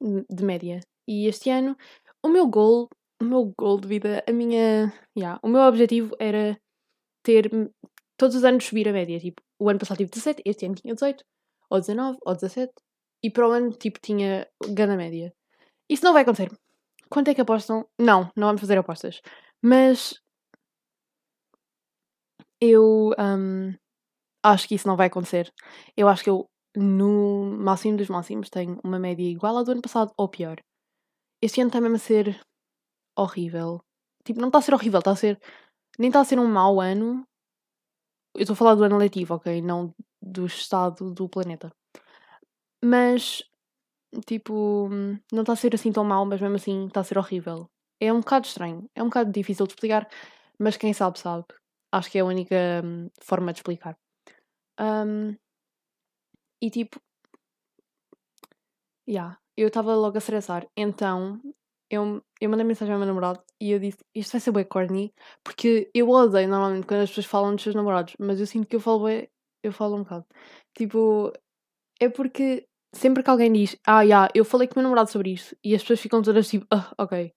hum, 0.00 0.24
de 0.30 0.44
média. 0.44 0.80
E 1.08 1.26
este 1.26 1.50
ano, 1.50 1.76
o 2.22 2.28
meu 2.28 2.46
goal, 2.48 2.88
o 3.20 3.24
meu 3.24 3.52
goal 3.58 3.80
de 3.80 3.88
vida, 3.88 4.24
a 4.28 4.32
minha. 4.32 4.92
Yeah, 5.16 5.40
o 5.42 5.48
meu 5.48 5.62
objetivo 5.62 6.14
era 6.18 6.58
ter 7.24 7.50
hum, 7.54 7.70
todos 8.18 8.36
os 8.36 8.44
anos 8.44 8.64
subir 8.66 8.88
a 8.88 8.92
média. 8.92 9.20
Tipo, 9.20 9.42
o 9.58 9.68
ano 9.68 9.78
passado 9.78 9.98
tive 9.98 10.10
17, 10.10 10.42
este 10.44 10.66
ano 10.66 10.74
tinha 10.74 10.94
18, 10.94 11.24
ou 11.70 11.80
19, 11.80 12.18
ou 12.24 12.34
17, 12.34 12.72
e 13.22 13.30
para 13.30 13.48
o 13.48 13.52
ano, 13.52 13.70
tipo, 13.72 13.98
tinha 14.00 14.46
grande 14.68 14.96
média. 14.96 15.32
Isso 15.88 16.04
não 16.04 16.12
vai 16.12 16.22
acontecer. 16.22 16.50
Quanto 17.10 17.28
é 17.28 17.34
que 17.34 17.40
apostam? 17.40 17.86
Não, 17.98 18.30
não 18.36 18.48
vamos 18.48 18.60
fazer 18.60 18.78
apostas. 18.78 19.20
Mas 19.62 20.14
eu 22.60 23.12
hum, 23.18 23.74
acho 24.42 24.68
que 24.68 24.74
isso 24.74 24.88
não 24.88 24.96
vai 24.96 25.08
acontecer. 25.08 25.52
Eu 25.96 26.08
acho 26.08 26.24
que 26.24 26.30
eu, 26.30 26.48
no 26.76 27.56
máximo 27.58 27.96
dos 27.96 28.08
máximos, 28.08 28.50
tenho 28.50 28.78
uma 28.84 28.98
média 28.98 29.24
igual 29.24 29.58
à 29.58 29.62
do 29.62 29.72
ano 29.72 29.82
passado 29.82 30.12
ou 30.16 30.28
pior. 30.28 30.58
Este 31.42 31.60
ano 31.60 31.68
está 31.68 31.80
mesmo 31.80 31.96
a 31.96 31.98
ser 31.98 32.40
horrível. 33.16 33.80
Tipo, 34.24 34.40
não 34.40 34.48
está 34.48 34.58
a 34.58 34.62
ser 34.62 34.74
horrível, 34.74 34.98
está 35.00 35.12
a 35.12 35.16
ser. 35.16 35.38
Nem 35.98 36.08
está 36.08 36.20
a 36.20 36.24
ser 36.24 36.38
um 36.38 36.46
mau 36.46 36.80
ano. 36.80 37.24
Eu 38.36 38.42
estou 38.42 38.54
a 38.54 38.56
falar 38.56 38.74
do 38.74 38.84
ano 38.84 38.98
letivo, 38.98 39.34
ok? 39.34 39.62
Não 39.62 39.94
do 40.20 40.46
estado 40.46 41.10
do 41.12 41.28
planeta. 41.28 41.72
Mas, 42.84 43.42
tipo, 44.26 44.88
não 45.32 45.42
está 45.42 45.52
a 45.54 45.56
ser 45.56 45.74
assim 45.74 45.92
tão 45.92 46.04
mau, 46.04 46.24
mas 46.26 46.40
mesmo 46.40 46.56
assim 46.56 46.86
está 46.86 47.00
a 47.00 47.04
ser 47.04 47.18
horrível. 47.18 47.68
É 48.00 48.12
um 48.12 48.20
bocado 48.20 48.46
estranho. 48.46 48.88
É 48.94 49.02
um 49.02 49.06
bocado 49.06 49.32
difícil 49.32 49.66
de 49.66 49.72
explicar, 49.72 50.08
mas 50.58 50.76
quem 50.76 50.92
sabe, 50.92 51.18
sabe. 51.18 51.46
Acho 51.92 52.10
que 52.10 52.18
é 52.18 52.20
a 52.20 52.24
única 52.24 52.56
hum, 52.84 53.08
forma 53.22 53.52
de 53.52 53.60
explicar. 53.60 53.96
Hum, 54.80 55.36
e 56.60 56.70
tipo, 56.70 57.00
yeah, 59.08 59.38
eu 59.56 59.68
estava 59.68 59.94
logo 59.94 60.16
a 60.16 60.18
estressar. 60.18 60.66
Então, 60.76 61.40
eu, 61.90 62.22
eu 62.40 62.50
mandei 62.50 62.64
mensagem 62.66 62.92
ao 62.92 62.98
meu 62.98 63.06
namorado 63.06 63.42
e 63.60 63.70
eu 63.70 63.78
disse: 63.78 63.98
Isto 64.14 64.32
vai 64.32 64.40
ser 64.40 64.52
bem 64.52 64.64
corny, 64.64 65.14
porque 65.44 65.90
eu 65.94 66.08
odeio 66.10 66.48
normalmente 66.48 66.86
quando 66.86 67.02
as 67.02 67.10
pessoas 67.10 67.26
falam 67.26 67.54
dos 67.54 67.62
seus 67.62 67.74
namorados, 67.74 68.14
mas 68.18 68.40
eu 68.40 68.46
sinto 68.46 68.66
que 68.66 68.76
eu 68.76 68.80
falo 68.80 69.04
bem, 69.04 69.28
eu 69.62 69.72
falo 69.72 69.96
um 69.96 70.02
bocado. 70.02 70.26
Tipo, 70.76 71.32
é 72.00 72.08
porque 72.08 72.66
sempre 72.94 73.22
que 73.22 73.30
alguém 73.30 73.52
diz: 73.52 73.76
Ah, 73.86 74.02
yeah, 74.02 74.28
eu 74.34 74.44
falei 74.44 74.68
com 74.68 74.74
o 74.74 74.78
meu 74.78 74.84
namorado 74.84 75.10
sobre 75.10 75.32
isto, 75.32 75.56
e 75.64 75.74
as 75.74 75.82
pessoas 75.82 76.00
ficam 76.00 76.22
todas 76.22 76.48
tipo: 76.48 76.66
Ah, 76.70 76.92
ok. 76.98 77.32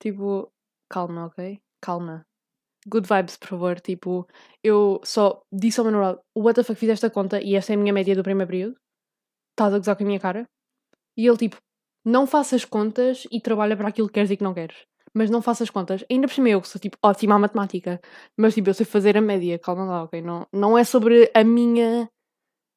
Tipo, 0.00 0.52
calma, 0.90 1.26
ok? 1.26 1.60
Calma. 1.82 2.26
Good 2.86 3.08
vibes, 3.08 3.36
por 3.38 3.48
favor. 3.48 3.80
Tipo, 3.80 4.26
eu 4.62 5.00
só 5.04 5.42
disse 5.52 5.80
ao 5.80 5.84
meu 5.84 5.92
namorado: 5.92 6.20
What 6.36 6.56
the 6.56 6.64
fuck, 6.64 6.78
fizeste 6.78 7.06
a 7.06 7.10
conta 7.10 7.40
e 7.42 7.54
esta 7.54 7.72
é 7.72 7.76
a 7.76 7.78
minha 7.78 7.92
média 7.92 8.14
do 8.16 8.22
primeiro 8.22 8.48
período? 8.50 8.76
Estás 9.52 9.74
a 9.74 9.78
gozar 9.78 9.96
com 9.96 10.04
a 10.04 10.06
minha 10.06 10.20
cara? 10.20 10.46
E 11.16 11.26
ele, 11.26 11.36
tipo, 11.36 11.56
não 12.04 12.26
faças 12.26 12.64
contas 12.64 13.26
e 13.30 13.40
trabalha 13.40 13.76
para 13.76 13.88
aquilo 13.88 14.08
que 14.08 14.14
queres 14.14 14.30
e 14.30 14.36
que 14.36 14.44
não 14.44 14.54
queres. 14.54 14.76
Mas 15.14 15.30
não 15.30 15.40
faças 15.40 15.70
contas. 15.70 16.04
Ainda 16.10 16.26
por 16.26 16.34
cima 16.34 16.48
eu, 16.48 16.60
que 16.60 16.68
sou, 16.68 16.80
tipo, 16.80 16.98
ótima 17.02 17.36
à 17.36 17.38
matemática. 17.38 18.00
Mas, 18.36 18.54
tipo, 18.54 18.68
eu 18.68 18.74
sei 18.74 18.84
fazer 18.84 19.16
a 19.16 19.20
média. 19.20 19.58
Calma 19.58 19.84
lá, 19.84 20.02
ok? 20.04 20.20
Não, 20.20 20.46
não 20.52 20.76
é 20.76 20.84
sobre 20.84 21.30
a 21.34 21.44
minha 21.44 22.08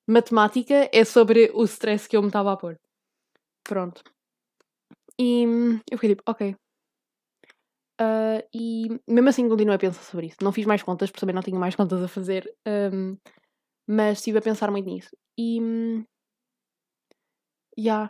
matemática, 0.07 0.89
é 0.93 1.03
sobre 1.03 1.51
o 1.53 1.63
stress 1.65 2.07
que 2.07 2.15
eu 2.15 2.21
me 2.21 2.27
estava 2.29 2.53
a 2.53 2.57
pôr. 2.57 2.79
Pronto. 3.63 4.03
E 5.19 5.43
eu 5.91 5.97
fiquei 5.97 6.15
tipo, 6.15 6.23
ok. 6.27 6.55
Uh, 7.99 8.45
e 8.53 8.87
mesmo 9.07 9.29
assim 9.29 9.49
continuei 9.49 9.75
a 9.75 9.79
pensar 9.79 10.03
sobre 10.03 10.27
isso. 10.27 10.37
Não 10.41 10.51
fiz 10.51 10.65
mais 10.65 10.83
contas, 10.83 11.09
porque 11.09 11.19
também 11.19 11.33
não 11.35 11.41
tinha 11.41 11.59
mais 11.59 11.75
contas 11.75 12.03
a 12.03 12.07
fazer. 12.07 12.47
Um, 12.67 13.17
mas 13.87 14.19
estive 14.19 14.37
a 14.37 14.41
pensar 14.41 14.71
muito 14.71 14.85
nisso. 14.85 15.09
E. 15.37 15.59
Já. 17.77 18.09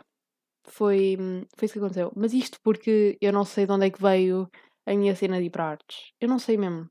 foi, 0.70 1.16
foi 1.56 1.66
isso 1.66 1.74
que 1.74 1.78
aconteceu. 1.78 2.12
Mas 2.16 2.32
isto 2.32 2.58
porque 2.62 3.16
eu 3.20 3.32
não 3.32 3.44
sei 3.44 3.66
de 3.66 3.72
onde 3.72 3.86
é 3.86 3.90
que 3.90 4.00
veio 4.02 4.48
a 4.86 4.94
minha 4.94 5.14
cena 5.14 5.38
de 5.38 5.46
ir 5.46 5.50
para 5.50 5.70
artes. 5.70 6.12
Eu 6.20 6.28
não 6.28 6.38
sei 6.38 6.56
mesmo. 6.56 6.88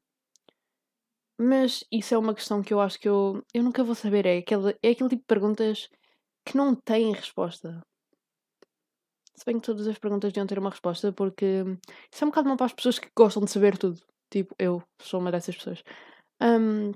Mas 1.39 1.83
isso 1.91 2.13
é 2.15 2.17
uma 2.17 2.33
questão 2.33 2.63
que 2.63 2.73
eu 2.73 2.79
acho 2.81 2.99
que 2.99 3.07
eu, 3.07 3.43
eu 3.53 3.63
nunca 3.63 3.83
vou 3.83 3.95
saber. 3.95 4.25
É 4.25 4.37
aquele, 4.39 4.71
é 4.81 4.89
aquele 4.89 5.09
tipo 5.09 5.21
de 5.21 5.27
perguntas 5.27 5.87
que 6.45 6.57
não 6.57 6.75
têm 6.75 7.13
resposta. 7.13 7.81
Se 9.35 9.45
bem 9.45 9.59
que 9.59 9.65
todas 9.65 9.87
as 9.87 9.99
perguntas 9.99 10.33
deviam 10.33 10.47
ter 10.47 10.57
uma 10.57 10.71
resposta, 10.71 11.13
porque 11.13 11.63
isso 12.11 12.23
é 12.23 12.25
um 12.25 12.29
bocado 12.29 12.47
mal 12.47 12.57
para 12.57 12.65
as 12.65 12.73
pessoas 12.73 12.97
que 12.97 13.09
gostam 13.15 13.43
de 13.43 13.51
saber 13.51 13.77
tudo. 13.77 13.99
Tipo, 14.31 14.55
eu 14.57 14.81
sou 14.99 15.19
uma 15.19 15.31
dessas 15.31 15.55
pessoas. 15.55 15.83
Um, 16.41 16.91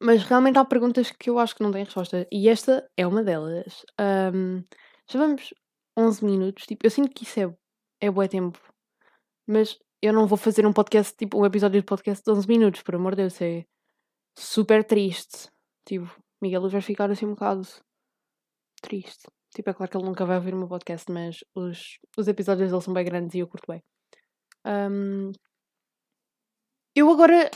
mas 0.00 0.22
realmente 0.24 0.58
há 0.58 0.64
perguntas 0.64 1.10
que 1.10 1.30
eu 1.30 1.38
acho 1.38 1.54
que 1.54 1.62
não 1.62 1.70
têm 1.70 1.84
resposta. 1.84 2.26
E 2.32 2.48
esta 2.48 2.88
é 2.96 3.06
uma 3.06 3.22
delas. 3.22 3.84
Um, 4.00 4.64
já 5.10 5.18
vamos 5.18 5.52
11 5.98 6.24
minutos. 6.24 6.64
Tipo, 6.66 6.86
eu 6.86 6.90
sinto 6.90 7.10
que 7.10 7.24
isso 7.24 7.40
é, 7.40 7.56
é 8.00 8.10
bom 8.10 8.26
tempo. 8.26 8.60
Mas 9.46 9.78
eu 10.00 10.12
não 10.12 10.26
vou 10.26 10.38
fazer 10.38 10.64
um 10.66 10.72
podcast, 10.72 11.16
tipo, 11.16 11.40
um 11.40 11.46
episódio 11.46 11.80
de 11.80 11.86
podcast 11.86 12.22
de 12.24 12.30
11 12.30 12.46
minutos, 12.46 12.82
por 12.82 12.94
amor 12.94 13.16
de 13.16 13.22
Deus. 13.22 13.40
É 13.42 13.64
super 14.38 14.84
triste. 14.84 15.48
Tipo, 15.84 16.06
Miguel 16.40 16.68
vai 16.68 16.80
ficar 16.80 17.10
assim 17.10 17.26
um 17.26 17.30
bocado 17.30 17.66
triste. 18.80 19.26
Tipo, 19.54 19.70
é 19.70 19.74
claro 19.74 19.90
que 19.90 19.96
ele 19.96 20.06
nunca 20.06 20.24
vai 20.24 20.36
ouvir 20.36 20.54
o 20.54 20.58
meu 20.58 20.68
podcast, 20.68 21.10
mas 21.10 21.38
os, 21.54 21.98
os 22.16 22.28
episódios 22.28 22.70
dele 22.70 22.82
são 22.82 22.94
bem 22.94 23.04
grandes 23.04 23.34
e 23.34 23.40
eu 23.40 23.48
curto 23.48 23.66
bem. 23.72 23.82
Um, 24.64 25.32
eu 26.94 27.10
agora. 27.10 27.50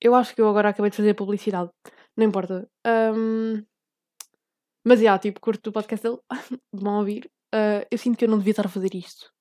Eu 0.00 0.14
acho 0.14 0.34
que 0.34 0.40
eu 0.40 0.48
agora 0.48 0.68
acabei 0.70 0.90
de 0.90 0.96
fazer 0.96 1.14
publicidade. 1.14 1.70
Não 2.16 2.26
importa. 2.26 2.68
Um, 2.86 3.64
mas, 4.86 4.98
já, 4.98 5.04
yeah, 5.04 5.18
tipo, 5.18 5.40
curto 5.40 5.70
o 5.70 5.72
podcast 5.72 6.02
dele. 6.06 6.20
de 6.72 6.82
mal 6.84 6.98
ouvir. 7.00 7.30
Uh, 7.54 7.86
eu 7.88 7.96
sinto 7.98 8.18
que 8.18 8.24
eu 8.24 8.28
não 8.28 8.38
devia 8.38 8.50
estar 8.50 8.66
a 8.66 8.68
fazer 8.68 8.94
isto. 8.94 9.32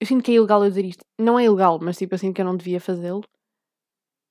Eu 0.00 0.06
sinto 0.06 0.22
que 0.22 0.30
é 0.30 0.34
ilegal 0.34 0.62
eu 0.62 0.70
dizer 0.70 0.84
isto. 0.84 1.04
Não 1.18 1.38
é 1.38 1.44
ilegal, 1.44 1.78
mas, 1.82 1.96
tipo, 1.96 2.14
eu 2.14 2.18
sinto 2.18 2.34
que 2.34 2.40
eu 2.40 2.44
não 2.44 2.56
devia 2.56 2.80
fazê-lo. 2.80 3.24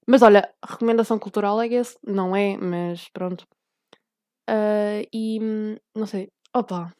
Mas, 0.07 0.21
olha, 0.21 0.49
recomendação 0.65 1.19
cultural, 1.19 1.61
I 1.63 1.67
guess. 1.67 1.97
Não 2.01 2.35
é, 2.35 2.57
mas 2.57 3.09
pronto. 3.09 3.45
Uh, 4.49 5.05
e, 5.13 5.39
não 5.93 6.07
sei. 6.07 6.31
Opa, 6.55 6.91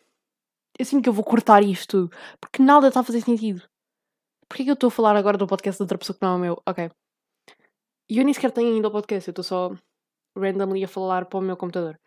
eu 0.78 0.86
sinto 0.86 1.04
que 1.04 1.10
eu 1.10 1.14
vou 1.14 1.24
cortar 1.24 1.64
isto 1.64 2.08
tudo. 2.08 2.18
Porque 2.40 2.62
nada 2.62 2.90
está 2.90 3.00
a 3.00 3.04
fazer 3.04 3.22
sentido. 3.22 3.64
Porquê 4.48 4.64
que 4.64 4.70
eu 4.70 4.76
estou 4.76 4.90
a 4.90 4.92
falar 4.92 5.16
agora 5.16 5.38
do 5.38 5.48
podcast 5.48 5.78
de 5.78 5.84
outra 5.84 5.98
pessoa 5.98 6.18
que 6.18 6.26
não 6.26 6.34
é 6.34 6.36
o 6.36 6.40
meu? 6.40 6.62
Ok. 6.68 6.90
E 8.10 8.18
eu 8.18 8.26
nem 8.26 8.34
sequer 8.34 8.52
tenho 8.52 8.74
ainda 8.74 8.88
o 8.88 8.92
podcast, 8.92 9.28
eu 9.28 9.32
estou 9.32 9.44
só 9.44 9.72
randomly 10.36 10.84
a 10.84 10.88
falar 10.88 11.26
para 11.26 11.40
o 11.40 11.42
meu 11.42 11.56
computador. 11.56 12.00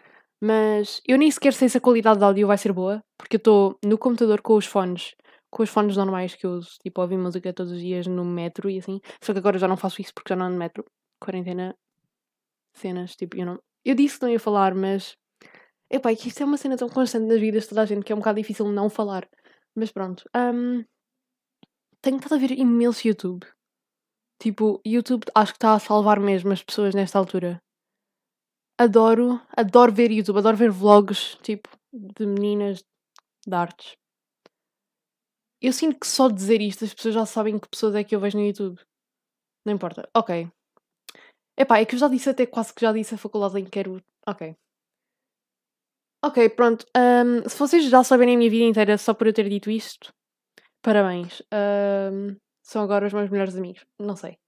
Mas 0.43 1.01
eu 1.07 1.17
nem 1.19 1.31
sequer 1.31 1.53
sei 1.53 1.69
se 1.69 1.79
a 1.79 1.81
qualidade 1.81 2.19
de 2.19 2.25
áudio 2.25 2.49
vai 2.49 2.59
ser 2.59 2.73
boa, 2.73 3.01
porque 3.17 3.37
eu 3.37 3.39
estou 3.39 3.79
no 3.85 3.97
computador 3.97 4.43
com 4.43 4.57
os 4.57 4.67
fones, 4.67 5.15
com 5.51 5.63
os 5.63 5.71
fones 5.71 5.97
normais 5.97 6.35
que 6.35 6.45
eu 6.45 6.53
uso, 6.53 6.71
tipo, 6.83 7.01
ouvir 7.01 7.17
música 7.17 7.53
todos 7.53 7.73
os 7.73 7.81
dias 7.81 8.07
no 8.07 8.25
metro 8.25 8.69
e 8.69 8.79
assim. 8.79 9.01
Só 9.23 9.33
que 9.33 9.39
agora 9.39 9.59
já 9.59 9.69
não 9.69 9.77
faço 9.77 10.01
isso 10.03 10.13
porque 10.15 10.33
já 10.33 10.37
não 10.37 10.47
ando 10.47 10.55
no 10.55 10.59
metro. 10.59 10.85
Quarentena, 11.21 11.77
cenas, 12.75 13.15
tipo, 13.15 13.37
eu 13.37 13.47
não. 13.47 13.59
Eu 13.85 13.95
disse 13.95 14.19
que 14.19 14.25
não 14.25 14.33
ia 14.33 14.41
falar, 14.41 14.75
mas 14.75 15.17
Epá, 15.93 16.11
é 16.11 16.17
que 16.17 16.29
isto 16.29 16.43
é 16.43 16.47
uma 16.47 16.57
cena 16.57 16.75
tão 16.77 16.89
constante 16.89 17.27
nas 17.27 17.39
vidas 17.39 17.65
de 17.65 17.69
toda 17.69 17.83
a 17.83 17.85
gente 17.85 18.03
que 18.03 18.13
é 18.13 18.17
um 18.17 18.19
bocado 18.19 18.41
difícil 18.41 18.67
não 18.73 18.89
falar. 18.89 19.29
Mas 19.77 19.93
pronto. 19.93 20.25
Um, 20.35 20.83
tenho 22.01 22.17
estado 22.17 22.35
a 22.35 22.39
ver 22.39 22.53
imenso 22.53 23.07
YouTube. 23.07 23.47
Tipo, 24.41 24.81
YouTube 24.87 25.25
acho 25.35 25.53
que 25.53 25.59
está 25.59 25.75
a 25.75 25.79
salvar 25.79 26.19
mesmo 26.19 26.51
as 26.51 26.63
pessoas 26.63 26.95
nesta 26.95 27.19
altura. 27.19 27.61
Adoro, 28.79 29.41
adoro 29.57 29.93
ver 29.93 30.11
YouTube, 30.11 30.39
adoro 30.39 30.57
ver 30.57 30.71
vlogs, 30.71 31.37
tipo, 31.43 31.69
de 31.93 32.27
meninas 32.27 32.85
de 33.47 33.55
artes. 33.55 33.97
Eu 35.61 35.73
sinto 35.73 36.01
que 36.01 36.07
só 36.07 36.29
dizer 36.29 36.61
isto 36.61 36.85
as 36.85 36.93
pessoas 36.93 37.15
já 37.15 37.27
sabem 37.27 37.59
que 37.59 37.69
pessoas 37.69 37.95
é 37.95 38.03
que 38.03 38.15
eu 38.15 38.21
vejo 38.21 38.37
no 38.37 38.45
YouTube. 38.45 38.81
Não 39.65 39.73
importa. 39.73 40.09
Ok. 40.17 40.51
Epá, 41.57 41.79
é 41.79 41.85
que 41.87 41.95
eu 41.95 41.99
já 41.99 42.09
disse 42.09 42.31
até 42.31 42.47
quase 42.47 42.75
que 42.75 42.81
já 42.81 42.93
disse 42.93 43.15
a 43.15 43.19
faculdade 43.19 43.61
em 43.61 43.65
que 43.65 43.71
quero. 43.71 44.03
Ok. 44.27 44.57
Ok, 46.25 46.49
pronto. 46.51 46.87
Um, 46.97 47.49
se 47.49 47.59
vocês 47.59 47.89
já 47.89 48.03
saberem 48.03 48.35
a 48.35 48.39
minha 48.39 48.51
vida 48.51 48.65
inteira 48.65 48.99
só 48.99 49.13
por 49.15 49.27
eu 49.27 49.33
ter 49.33 49.49
dito 49.49 49.71
isto, 49.71 50.13
parabéns. 50.83 51.43
Um, 51.53 52.37
são 52.63 52.83
agora 52.83 53.07
os 53.07 53.13
meus 53.13 53.31
melhores 53.31 53.57
amigos. 53.57 53.85
Não 53.99 54.17
sei. 54.17 54.39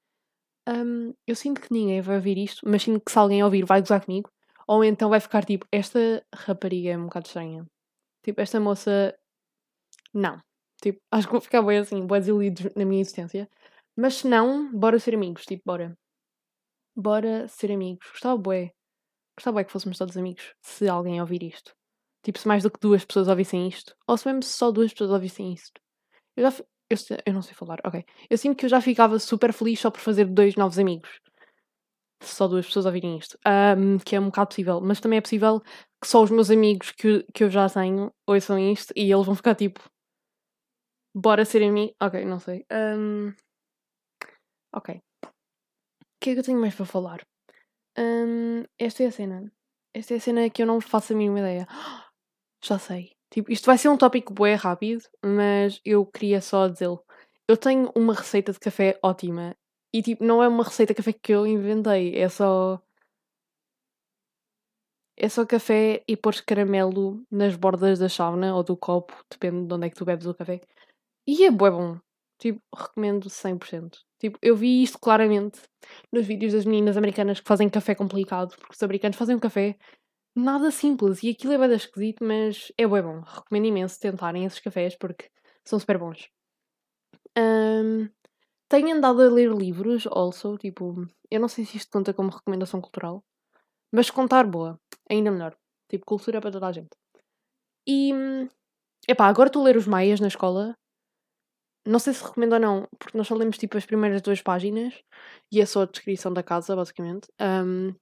Um, 0.68 1.12
eu 1.26 1.37
sinto 1.37 1.61
que 1.61 1.73
ninguém 1.73 2.00
vai 2.00 2.16
ouvir 2.16 2.38
isto, 2.38 2.62
mas 2.68 2.83
sinto 2.83 3.00
que 3.04 3.12
se 3.12 3.18
alguém 3.18 3.44
ouvir 3.44 3.64
vai 3.64 3.80
gozar 3.80 4.04
comigo. 4.04 4.30
Ou 4.66 4.83
então 4.85 5.11
vai 5.11 5.21
ficar 5.21 5.44
tipo, 5.44 5.66
esta 5.71 6.25
rapariga 6.35 6.90
é 6.90 6.99
um 6.99 7.04
bocado 7.04 7.26
estranha. 7.26 7.66
Tipo, 8.23 8.40
esta 8.40 8.59
moça. 8.61 9.14
Não. 10.12 10.40
Tipo, 10.83 10.99
acho 11.12 11.26
que 11.26 11.33
vou 11.33 11.40
ficar 11.40 11.62
bem 11.62 11.78
assim, 11.78 12.06
bem 12.06 12.21
desiludidos 12.21 12.75
na 12.75 12.85
minha 12.85 13.00
existência. 13.00 13.49
Mas 13.97 14.16
se 14.16 14.28
não, 14.28 14.73
bora 14.73 14.99
ser 14.99 15.14
amigos. 15.14 15.44
Tipo, 15.44 15.62
bora. 15.66 15.97
Bora 16.97 17.49
ser 17.49 17.73
amigos. 17.73 18.09
Gostava 18.11 18.37
bué 18.38 18.73
Gostava 19.37 19.61
é 19.61 19.64
que 19.64 19.73
fôssemos 19.73 19.99
todos 19.99 20.16
amigos, 20.16 20.54
se 20.62 20.88
alguém 20.88 21.21
ouvir 21.21 21.42
isto. 21.42 21.75
Tipo, 22.23 22.38
se 22.38 22.49
mais 22.49 22.62
do 22.62 22.71
que 22.71 22.78
duas 22.80 23.04
pessoas 23.04 23.28
ouvissem 23.28 23.68
isto. 23.68 23.94
Ou 24.06 24.16
se 24.16 24.26
mesmo 24.26 24.42
só 24.42 24.71
duas 24.71 24.92
pessoas 24.92 25.11
ouvissem 25.11 25.52
isto. 25.52 25.80
Eu 26.37 26.50
já. 26.50 26.64
Eu, 26.95 27.19
eu 27.27 27.33
não 27.35 27.43
sei 27.43 27.55
falar, 27.55 27.79
ok. 27.85 28.05
Eu 28.31 28.39
sinto 28.39 28.57
que 28.57 28.67
eu 28.67 28.71
já 28.71 28.81
ficava 28.81 29.19
super 29.19 29.53
feliz 29.53 29.81
só 29.81 29.91
por 29.91 30.01
fazer 30.01 30.27
dois 30.27 30.57
novos 30.57 30.79
amigos. 30.79 31.21
Se 32.23 32.35
só 32.37 32.49
duas 32.49 32.67
pessoas 32.67 32.87
ouvirem 32.87 33.19
isto. 33.19 33.39
Um, 33.47 33.99
que 33.99 34.17
é 34.17 34.21
um 34.21 34.27
bocado 34.27 34.49
possível. 34.49 34.81
Mas 34.81 35.01
também 35.01 35.19
é 35.19 35.23
possível 35.23 35.61
que 36.01 36.09
só 36.09 36.23
os 36.23 36.31
meus 36.31 36.51
amigos 36.51 36.93
que, 36.93 37.25
que 37.35 37.45
eu 37.45 37.51
já 37.51 37.69
tenho 37.69 38.13
ouçam 38.27 38.59
isto 38.59 38.93
e 38.97 39.13
eles 39.13 39.27
vão 39.27 39.35
ficar 39.35 39.55
tipo. 39.55 39.81
Bora 41.15 41.45
ser 41.45 41.63
amigos. 41.63 41.95
Ok, 42.01 42.25
não 42.25 42.39
sei. 42.41 42.65
Um, 42.73 43.33
ok. 44.73 45.01
O 45.25 45.29
que 46.21 46.31
é 46.31 46.33
que 46.35 46.41
eu 46.41 46.45
tenho 46.45 46.61
mais 46.61 46.75
para 46.75 46.87
falar? 46.87 47.21
Hum, 47.99 48.65
esta 48.79 49.05
é 49.05 49.07
a 49.07 49.13
cena. 49.13 49.53
Esta 49.95 50.15
é 50.15 50.17
a 50.17 50.21
cena 50.21 50.51
que 50.51 50.63
eu 50.63 50.67
não 50.67 50.81
faço 50.81 51.13
a 51.13 51.17
mínima 51.17 51.41
ideia. 51.41 51.67
Já 52.65 52.79
sei. 52.79 53.13
Tipo, 53.35 53.50
isto 53.50 53.67
vai 53.67 53.76
ser 53.76 53.88
um 53.88 53.97
tópico 53.97 54.33
bué 54.33 54.55
rápido, 54.55 55.03
mas 55.21 55.81
eu 55.85 56.07
queria 56.07 56.41
só 56.41 56.69
dizê-lo. 56.69 57.05
Eu 57.49 57.57
tenho 57.57 57.91
uma 57.97 58.14
receita 58.14 58.53
de 58.53 58.61
café 58.61 58.97
ótima. 59.03 59.57
E 59.93 60.00
tipo, 60.03 60.23
não 60.25 60.41
é 60.41 60.47
uma 60.47 60.62
receita 60.62 60.95
de 60.95 60.99
café 60.99 61.12
que 61.12 61.33
eu 61.33 61.45
inventei. 61.45 62.17
É 62.17 62.29
só. 62.29 62.81
É 65.17 65.29
só 65.29 65.45
café 65.45 66.05
e 66.07 66.17
pôr 66.17 66.35
caramelo 66.47 67.25
nas 67.29 67.57
bordas 67.57 67.99
da 67.99 68.09
chávena 68.09 68.55
ou 68.55 68.62
do 68.62 68.76
copo, 68.76 69.12
depende 69.29 69.67
de 69.67 69.75
onde 69.75 69.87
é 69.88 69.91
que 69.91 69.97
tu 69.97 70.05
bebes 70.05 70.26
o 70.26 70.35
café. 70.35 70.61
E 71.26 71.45
é 71.45 71.50
bué 71.50 71.73
bom. 71.73 71.99
Tipo, 72.38 72.62
recomendo 72.73 73.29
100%. 73.29 73.99
Tipo, 74.21 74.38
eu 74.41 74.55
vi 74.55 74.81
isto 74.81 74.99
claramente 75.00 75.61
nos 76.12 76.25
vídeos 76.25 76.53
das 76.53 76.64
meninas 76.64 76.97
americanas 76.97 77.41
que 77.41 77.49
fazem 77.49 77.69
café 77.69 77.97
complicado, 77.97 78.55
porque 78.59 78.75
os 78.76 78.83
americanos 78.85 79.17
fazem 79.17 79.35
um 79.35 79.41
café 79.41 79.76
nada 80.35 80.71
simples 80.71 81.23
e 81.23 81.31
aquilo 81.31 81.53
é 81.53 81.59
bem 81.59 81.76
esquisito, 81.76 82.25
mas 82.25 82.73
é 82.76 82.87
bem 82.87 83.03
bom. 83.03 83.21
Recomendo 83.21 83.67
imenso 83.67 84.00
tentarem 84.00 84.45
esses 84.45 84.61
cafés 84.61 84.97
porque 84.97 85.31
são 85.64 85.79
super 85.79 85.99
bons. 85.99 86.29
Um, 87.37 88.09
tenho 88.69 88.97
andado 88.97 89.23
a 89.23 89.29
ler 89.31 89.53
livros, 89.53 90.07
also, 90.07 90.57
tipo, 90.59 91.07
eu 91.31 91.41
não 91.41 91.49
sei 91.49 91.64
se 91.64 91.76
isto 91.76 91.91
conta 91.91 92.14
como 92.14 92.31
recomendação 92.31 92.81
cultural, 92.81 93.25
mas 93.93 94.11
contar 94.11 94.47
boa, 94.47 94.81
ainda 95.11 95.31
melhor. 95.31 95.57
Tipo, 95.88 96.07
cultura 96.07 96.41
para 96.41 96.50
toda 96.50 96.69
a 96.69 96.73
gente. 96.73 96.97
E, 97.87 98.12
epá, 99.09 99.26
agora 99.29 99.49
estou 99.49 99.62
a 99.62 99.67
ler 99.67 99.76
os 99.76 99.87
Maias 99.87 100.21
na 100.21 100.29
escola 100.29 100.75
não 101.87 101.99
sei 101.99 102.14
se 102.14 102.25
recomendo 102.25 102.55
ou 102.55 102.61
não, 102.61 102.88
porque 102.99 103.17
nós 103.17 103.26
só 103.26 103.35
lemos 103.35 103.59
tipo 103.59 103.76
as 103.76 103.85
primeiras 103.85 104.23
duas 104.23 104.41
páginas 104.41 104.95
e 105.53 105.61
é 105.61 105.67
só 105.67 105.83
a 105.83 105.87
descrição 105.87 106.33
da 106.33 106.43
casa, 106.43 106.75
basicamente. 106.75 107.29
Um, 107.41 107.95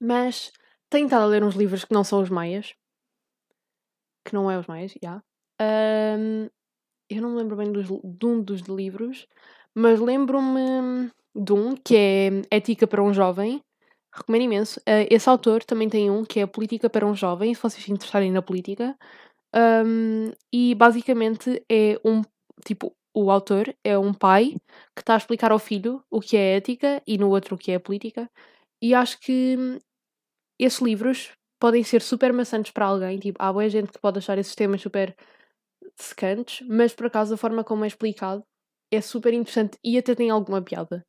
mas 0.00 0.52
tenho 0.92 1.06
estado 1.06 1.22
a 1.22 1.26
ler 1.26 1.42
uns 1.42 1.54
livros 1.54 1.84
que 1.84 1.94
não 1.94 2.04
são 2.04 2.20
os 2.20 2.30
Maias. 2.30 2.74
Que 4.24 4.34
não 4.34 4.50
é 4.50 4.58
os 4.58 4.66
Maias, 4.66 4.92
já. 4.92 4.98
Yeah. 5.02 5.22
Um, 6.18 6.48
eu 7.10 7.22
não 7.22 7.30
me 7.30 7.38
lembro 7.38 7.56
bem 7.56 7.72
dos, 7.72 7.86
de 7.86 8.26
um 8.26 8.42
dos 8.42 8.62
livros, 8.62 9.26
mas 9.74 10.00
lembro-me 10.00 11.10
de 11.34 11.52
um 11.52 11.74
que 11.74 11.96
é 11.96 12.30
Ética 12.50 12.86
para 12.86 13.02
um 13.02 13.12
Jovem. 13.12 13.62
Recomendo 14.14 14.42
imenso. 14.42 14.78
Uh, 14.80 15.08
esse 15.10 15.28
autor 15.28 15.64
também 15.64 15.88
tem 15.88 16.10
um 16.10 16.24
que 16.24 16.40
é 16.40 16.46
Política 16.46 16.88
para 16.90 17.06
um 17.06 17.14
Jovem, 17.14 17.54
se 17.54 17.62
vocês 17.62 17.82
se 17.82 17.92
interessarem 17.92 18.30
na 18.30 18.42
política. 18.42 18.96
Um, 19.54 20.30
e 20.52 20.74
basicamente 20.74 21.62
é 21.70 21.98
um 22.04 22.22
tipo, 22.64 22.94
o 23.14 23.30
autor 23.30 23.74
é 23.84 23.98
um 23.98 24.14
pai 24.14 24.56
que 24.94 25.02
está 25.02 25.14
a 25.14 25.18
explicar 25.18 25.52
ao 25.52 25.58
filho 25.58 26.02
o 26.10 26.20
que 26.20 26.36
é 26.36 26.56
ética 26.56 27.02
e 27.06 27.18
no 27.18 27.30
outro 27.30 27.54
o 27.56 27.58
que 27.58 27.72
é 27.72 27.78
política. 27.78 28.30
E 28.80 28.94
acho 28.94 29.18
que 29.20 29.78
esses 30.64 30.80
livros 30.80 31.32
podem 31.60 31.82
ser 31.84 32.02
super 32.02 32.32
maçantes 32.32 32.72
para 32.72 32.86
alguém. 32.86 33.18
Tipo, 33.18 33.38
há 33.42 33.52
boa 33.52 33.68
gente 33.68 33.92
que 33.92 34.00
pode 34.00 34.18
achar 34.18 34.38
esses 34.38 34.54
temas 34.54 34.80
super 34.80 35.14
secantes, 35.96 36.66
mas 36.68 36.94
por 36.94 37.06
acaso 37.06 37.34
a 37.34 37.36
forma 37.36 37.64
como 37.64 37.84
é 37.84 37.88
explicado 37.88 38.42
é 38.92 39.00
super 39.00 39.32
interessante 39.32 39.78
e 39.84 39.98
até 39.98 40.14
tem 40.14 40.30
alguma 40.30 40.62
piada. 40.62 41.04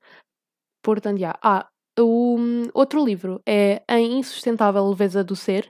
Portanto, 0.83 1.19
já. 1.19 1.37
Ah, 1.43 1.67
o 1.99 2.37
um, 2.37 2.69
outro 2.73 3.03
livro 3.03 3.41
é 3.47 3.83
A 3.87 3.99
Insustentável 3.99 4.87
Leveza 4.89 5.23
do 5.23 5.35
Ser, 5.35 5.67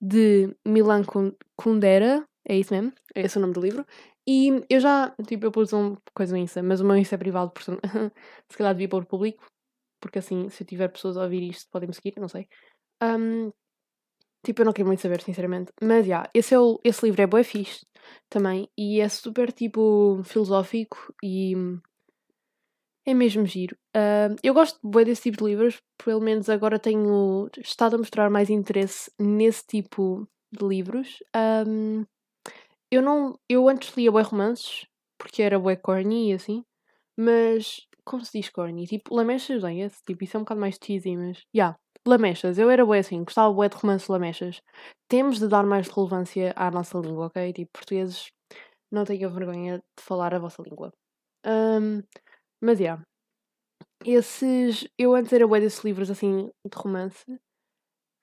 de 0.00 0.54
Milan 0.66 1.02
Kundera, 1.56 2.24
é 2.48 2.56
isso 2.56 2.74
mesmo, 2.74 2.92
é 3.14 3.22
esse 3.22 3.38
o 3.38 3.40
nome 3.40 3.54
do 3.54 3.60
livro. 3.60 3.86
E 4.26 4.64
eu 4.70 4.80
já, 4.80 5.14
tipo, 5.26 5.46
eu 5.46 5.52
pus 5.52 5.72
uma 5.72 5.98
coisa 6.14 6.34
no 6.36 6.42
Insta, 6.42 6.62
mas 6.62 6.80
o 6.80 6.84
meu 6.84 6.96
Insta 6.96 7.14
é 7.16 7.18
privado, 7.18 7.50
portanto, 7.52 7.80
se 8.50 8.58
calhar 8.58 8.74
devia 8.74 8.88
pôr 8.88 9.04
público, 9.06 9.44
porque 10.00 10.18
assim, 10.18 10.48
se 10.50 10.62
eu 10.64 10.66
tiver 10.66 10.88
pessoas 10.88 11.16
a 11.16 11.24
ouvir 11.24 11.42
isto, 11.50 11.68
podem 11.70 11.88
me 11.88 11.94
seguir, 11.94 12.14
não 12.18 12.28
sei. 12.28 12.48
Um, 13.04 13.52
tipo, 14.44 14.62
eu 14.62 14.66
não 14.66 14.72
queria 14.72 14.86
muito 14.86 15.02
saber, 15.02 15.20
sinceramente. 15.22 15.72
Mas, 15.82 16.06
já, 16.06 16.14
yeah, 16.14 16.30
esse, 16.34 16.54
é 16.54 16.58
o, 16.58 16.80
esse 16.84 17.04
livro 17.04 17.22
é 17.22 17.26
bué 17.26 17.44
fixe 17.44 17.86
também, 18.28 18.68
e 18.76 19.00
é 19.00 19.08
super, 19.08 19.52
tipo, 19.52 20.22
filosófico 20.24 21.14
e 21.22 21.54
é 23.06 23.12
mesmo 23.14 23.44
giro. 23.46 23.76
Eu 24.42 24.54
gosto 24.54 24.78
bué 24.82 25.04
desse 25.04 25.22
tipo 25.22 25.38
de 25.38 25.44
livros, 25.50 25.82
pelo 26.02 26.20
menos 26.20 26.48
agora 26.48 26.78
tenho 26.78 27.48
estado 27.58 27.94
a 27.96 27.98
mostrar 27.98 28.30
mais 28.30 28.50
interesse 28.50 29.10
nesse 29.18 29.64
tipo 29.66 30.26
de 30.50 30.66
livros. 30.66 31.22
Um, 31.66 32.04
eu 32.90 33.02
não. 33.02 33.38
Eu 33.48 33.68
antes 33.68 33.94
lia 33.96 34.10
bué 34.10 34.22
romances, 34.22 34.86
porque 35.18 35.42
era 35.42 35.58
bué 35.58 35.76
corny 35.76 36.30
e 36.30 36.34
assim, 36.34 36.64
mas. 37.16 37.86
Como 38.04 38.22
se 38.22 38.38
diz 38.38 38.50
corny? 38.50 38.86
Tipo, 38.86 39.14
lamechas, 39.14 39.62
bem, 39.62 39.80
esse, 39.80 40.02
tipo, 40.04 40.24
isso 40.24 40.36
é 40.36 40.40
um 40.40 40.42
bocado 40.42 40.60
mais 40.60 40.78
cheesy, 40.82 41.16
mas. 41.16 41.38
Ya, 41.38 41.44
yeah, 41.54 41.78
lamechas, 42.06 42.58
eu 42.58 42.70
era 42.70 42.84
bué 42.84 42.98
assim, 43.00 43.24
gostava 43.24 43.52
bué 43.52 43.68
de 43.68 43.76
romances 43.76 44.08
lamechas. 44.08 44.62
Temos 45.08 45.38
de 45.38 45.48
dar 45.48 45.64
mais 45.64 45.88
relevância 45.88 46.52
à 46.56 46.70
nossa 46.70 46.98
língua, 46.98 47.26
ok? 47.26 47.52
Tipo, 47.52 47.72
portugueses, 47.72 48.30
não 48.90 49.04
tenham 49.04 49.32
vergonha 49.32 49.78
de 49.78 50.04
falar 50.04 50.34
a 50.34 50.38
vossa 50.38 50.62
língua. 50.62 50.92
Um, 51.46 52.02
mas, 52.60 52.80
yeah. 52.80 53.02
Esses. 54.04 54.86
Eu 54.98 55.14
antes 55.14 55.32
era 55.32 55.46
bué 55.46 55.60
desses 55.60 55.84
livros 55.84 56.10
assim 56.10 56.50
de 56.64 56.76
romance, 56.76 57.24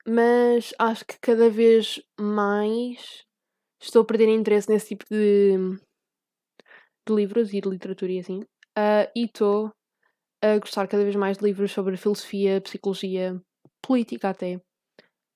mas 0.08 0.74
acho 0.80 1.06
que 1.06 1.20
cada 1.20 1.50
vez 1.50 2.02
mais 2.20 3.24
estou 3.82 4.04
a 4.04 4.06
perder 4.06 4.30
interesse 4.30 4.70
nesse 4.70 4.90
tipo 4.90 5.06
de, 5.10 5.58
de 7.08 7.16
livros 7.16 7.54
e 7.54 7.62
de 7.62 7.70
literatura 7.70 8.12
e 8.12 8.20
assim. 8.20 8.42
Uh, 8.78 9.10
e 9.16 9.26
estou 9.26 9.72
a 10.44 10.58
gostar 10.60 10.88
cada 10.88 11.04
vez 11.04 11.16
mais 11.16 11.38
de 11.38 11.46
livros 11.46 11.72
sobre 11.72 11.98
filosofia, 11.98 12.62
psicologia, 12.62 13.42
política 13.82 14.30
até. 14.30 14.62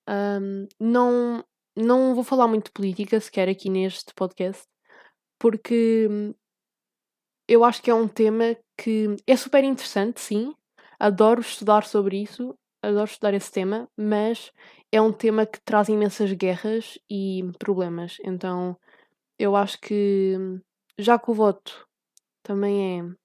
Um, 0.07 0.67
não, 0.79 1.43
não 1.75 2.13
vou 2.13 2.23
falar 2.23 2.47
muito 2.47 2.65
de 2.65 2.71
política 2.71 3.19
sequer 3.19 3.49
aqui 3.49 3.69
neste 3.69 4.13
podcast, 4.13 4.63
porque 5.39 6.07
eu 7.47 7.63
acho 7.63 7.81
que 7.81 7.89
é 7.89 7.93
um 7.93 8.07
tema 8.07 8.55
que 8.77 9.15
é 9.27 9.35
super 9.35 9.63
interessante, 9.63 10.19
sim. 10.19 10.53
Adoro 10.99 11.41
estudar 11.41 11.85
sobre 11.85 12.21
isso, 12.21 12.57
adoro 12.81 13.05
estudar 13.05 13.33
esse 13.33 13.51
tema, 13.51 13.87
mas 13.97 14.51
é 14.91 15.01
um 15.01 15.11
tema 15.11 15.45
que 15.45 15.59
traz 15.61 15.89
imensas 15.89 16.31
guerras 16.33 16.97
e 17.09 17.43
problemas. 17.59 18.17
Então 18.23 18.77
eu 19.37 19.55
acho 19.55 19.79
que, 19.81 20.37
já 20.97 21.19
que 21.19 21.29
o 21.29 21.33
voto 21.33 21.87
também 22.43 22.99
é 23.01 23.15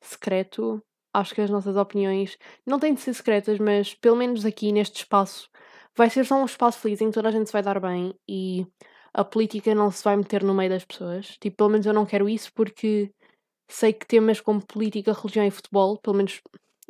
secreto, 0.00 0.82
acho 1.14 1.34
que 1.34 1.40
as 1.40 1.50
nossas 1.50 1.76
opiniões 1.76 2.36
não 2.66 2.78
têm 2.78 2.94
de 2.94 3.00
ser 3.00 3.14
secretas, 3.14 3.58
mas 3.58 3.94
pelo 3.94 4.16
menos 4.16 4.44
aqui 4.44 4.72
neste 4.72 4.98
espaço 4.98 5.48
vai 5.96 6.10
ser 6.10 6.24
só 6.26 6.36
um 6.36 6.44
espaço 6.44 6.80
feliz 6.80 7.00
em 7.00 7.08
que 7.08 7.14
toda 7.14 7.28
a 7.28 7.32
gente 7.32 7.46
se 7.46 7.52
vai 7.52 7.62
dar 7.62 7.80
bem 7.80 8.14
e 8.28 8.66
a 9.14 9.24
política 9.24 9.74
não 9.74 9.90
se 9.90 10.02
vai 10.04 10.16
meter 10.16 10.42
no 10.44 10.54
meio 10.54 10.70
das 10.70 10.84
pessoas. 10.84 11.38
Tipo, 11.38 11.56
pelo 11.58 11.70
menos 11.70 11.86
eu 11.86 11.94
não 11.94 12.06
quero 12.06 12.28
isso 12.28 12.52
porque 12.54 13.12
sei 13.70 13.92
que 13.92 14.06
temas 14.06 14.40
como 14.40 14.64
política, 14.66 15.12
religião 15.12 15.46
e 15.46 15.50
futebol, 15.50 15.98
pelo 15.98 16.16
menos 16.16 16.40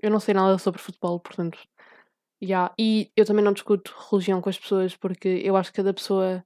eu 0.02 0.10
não 0.10 0.20
sei 0.20 0.34
nada 0.34 0.58
sobre 0.58 0.80
futebol, 0.82 1.20
portanto 1.20 1.58
Yeah. 2.44 2.74
E 2.78 3.10
eu 3.16 3.24
também 3.24 3.44
não 3.44 3.52
discuto 3.54 3.94
religião 4.10 4.40
com 4.40 4.50
as 4.50 4.58
pessoas 4.58 4.94
porque 4.96 5.28
eu 5.44 5.56
acho 5.56 5.70
que 5.70 5.76
cada 5.76 5.94
pessoa 5.94 6.44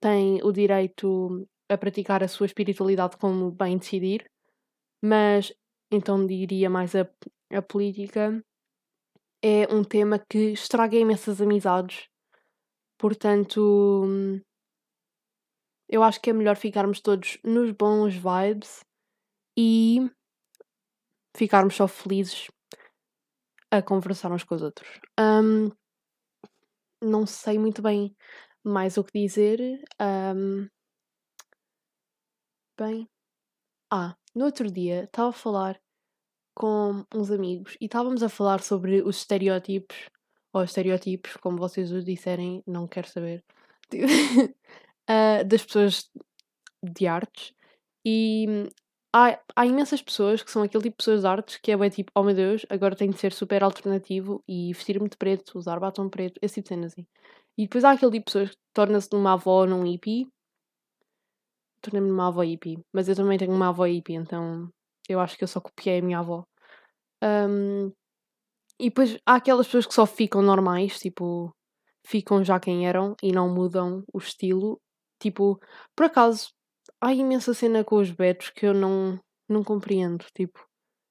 tem 0.00 0.40
o 0.42 0.52
direito 0.52 1.48
a 1.68 1.76
praticar 1.76 2.22
a 2.22 2.28
sua 2.28 2.46
espiritualidade 2.46 3.16
como 3.16 3.50
bem 3.50 3.78
decidir, 3.78 4.24
mas 5.02 5.52
então 5.92 6.26
diria 6.26 6.68
mais 6.70 6.94
a, 6.94 7.08
a 7.52 7.62
política 7.62 8.42
é 9.44 9.72
um 9.72 9.84
tema 9.84 10.18
que 10.18 10.52
estraga 10.52 10.96
imensas 10.96 11.40
amizades, 11.40 12.08
portanto 12.98 14.06
eu 15.88 16.02
acho 16.02 16.20
que 16.20 16.30
é 16.30 16.32
melhor 16.32 16.56
ficarmos 16.56 17.00
todos 17.00 17.38
nos 17.44 17.70
bons 17.72 18.14
vibes 18.14 18.84
e 19.58 20.10
ficarmos 21.36 21.74
só 21.74 21.86
felizes 21.86 22.48
a 23.70 23.82
conversar 23.82 24.32
uns 24.32 24.44
com 24.44 24.54
os 24.54 24.62
outros. 24.62 25.00
Um, 25.18 25.70
não 27.02 27.26
sei 27.26 27.58
muito 27.58 27.82
bem 27.82 28.14
mais 28.64 28.96
o 28.96 29.04
que 29.04 29.18
dizer. 29.18 29.58
Um, 30.00 30.68
bem. 32.78 33.08
Ah, 33.90 34.16
no 34.34 34.44
outro 34.46 34.70
dia 34.70 35.04
estava 35.04 35.30
a 35.30 35.32
falar 35.32 35.81
com 36.54 37.04
uns 37.14 37.30
amigos 37.30 37.76
e 37.80 37.86
estávamos 37.86 38.22
a 38.22 38.28
falar 38.28 38.60
sobre 38.62 39.02
os 39.02 39.18
estereótipos, 39.18 39.96
ou 40.52 40.62
estereótipos, 40.62 41.36
como 41.36 41.56
vocês 41.56 41.90
os 41.92 42.04
disserem, 42.04 42.62
não 42.66 42.86
quero 42.86 43.08
saber, 43.08 43.42
uh, 43.94 44.54
das 45.48 45.64
pessoas 45.64 46.10
de 46.82 47.06
artes. 47.06 47.54
E 48.04 48.68
há, 49.12 49.38
há 49.56 49.66
imensas 49.66 50.02
pessoas 50.02 50.42
que 50.42 50.50
são 50.50 50.62
aquele 50.62 50.82
tipo 50.84 50.94
de 50.94 50.96
pessoas 50.98 51.20
de 51.22 51.26
artes 51.26 51.56
que 51.58 51.70
é 51.72 51.76
bem 51.76 51.90
tipo, 51.90 52.10
oh 52.14 52.22
meu 52.22 52.34
Deus, 52.34 52.66
agora 52.68 52.96
tenho 52.96 53.12
de 53.12 53.18
ser 53.18 53.32
super 53.32 53.62
alternativo 53.62 54.42
e 54.46 54.72
vestir-me 54.72 55.08
de 55.08 55.16
preto, 55.16 55.58
usar 55.58 55.78
batom 55.80 56.08
preto, 56.08 56.38
esse 56.42 56.56
tipo 56.56 56.64
de 56.64 56.68
cenas 56.68 56.92
assim. 56.92 57.06
E 57.56 57.64
depois 57.64 57.84
há 57.84 57.92
aquele 57.92 58.12
tipo 58.12 58.24
de 58.26 58.32
pessoas 58.32 58.50
que 58.50 58.56
torna-se 58.74 59.08
numa 59.12 59.34
avó 59.34 59.66
num 59.66 59.84
hippie. 59.84 60.28
Tornei-me 61.82 62.08
numa 62.08 62.28
avó 62.28 62.42
hippie. 62.42 62.78
Mas 62.92 63.08
eu 63.08 63.16
também 63.16 63.38
tenho 63.38 63.52
uma 63.52 63.68
avó 63.68 63.84
hippie, 63.84 64.14
então 64.14 64.70
eu 65.08 65.20
acho 65.20 65.36
que 65.36 65.44
eu 65.44 65.48
só 65.48 65.60
copiei 65.60 65.98
a 65.98 66.02
minha 66.02 66.18
avó. 66.18 66.44
Um, 67.22 67.92
e 68.78 68.88
depois 68.88 69.16
há 69.26 69.36
aquelas 69.36 69.66
pessoas 69.66 69.86
que 69.86 69.94
só 69.94 70.06
ficam 70.06 70.42
normais, 70.42 70.98
tipo, 70.98 71.54
ficam 72.06 72.42
já 72.44 72.58
quem 72.58 72.86
eram 72.86 73.14
e 73.22 73.32
não 73.32 73.52
mudam 73.52 74.04
o 74.12 74.18
estilo. 74.18 74.80
Tipo, 75.20 75.60
por 75.96 76.06
acaso, 76.06 76.50
há 77.00 77.12
imensa 77.12 77.54
cena 77.54 77.84
com 77.84 77.96
os 77.96 78.10
betos 78.10 78.50
que 78.50 78.66
eu 78.66 78.74
não, 78.74 79.20
não 79.48 79.62
compreendo. 79.62 80.24
Tipo, 80.34 80.66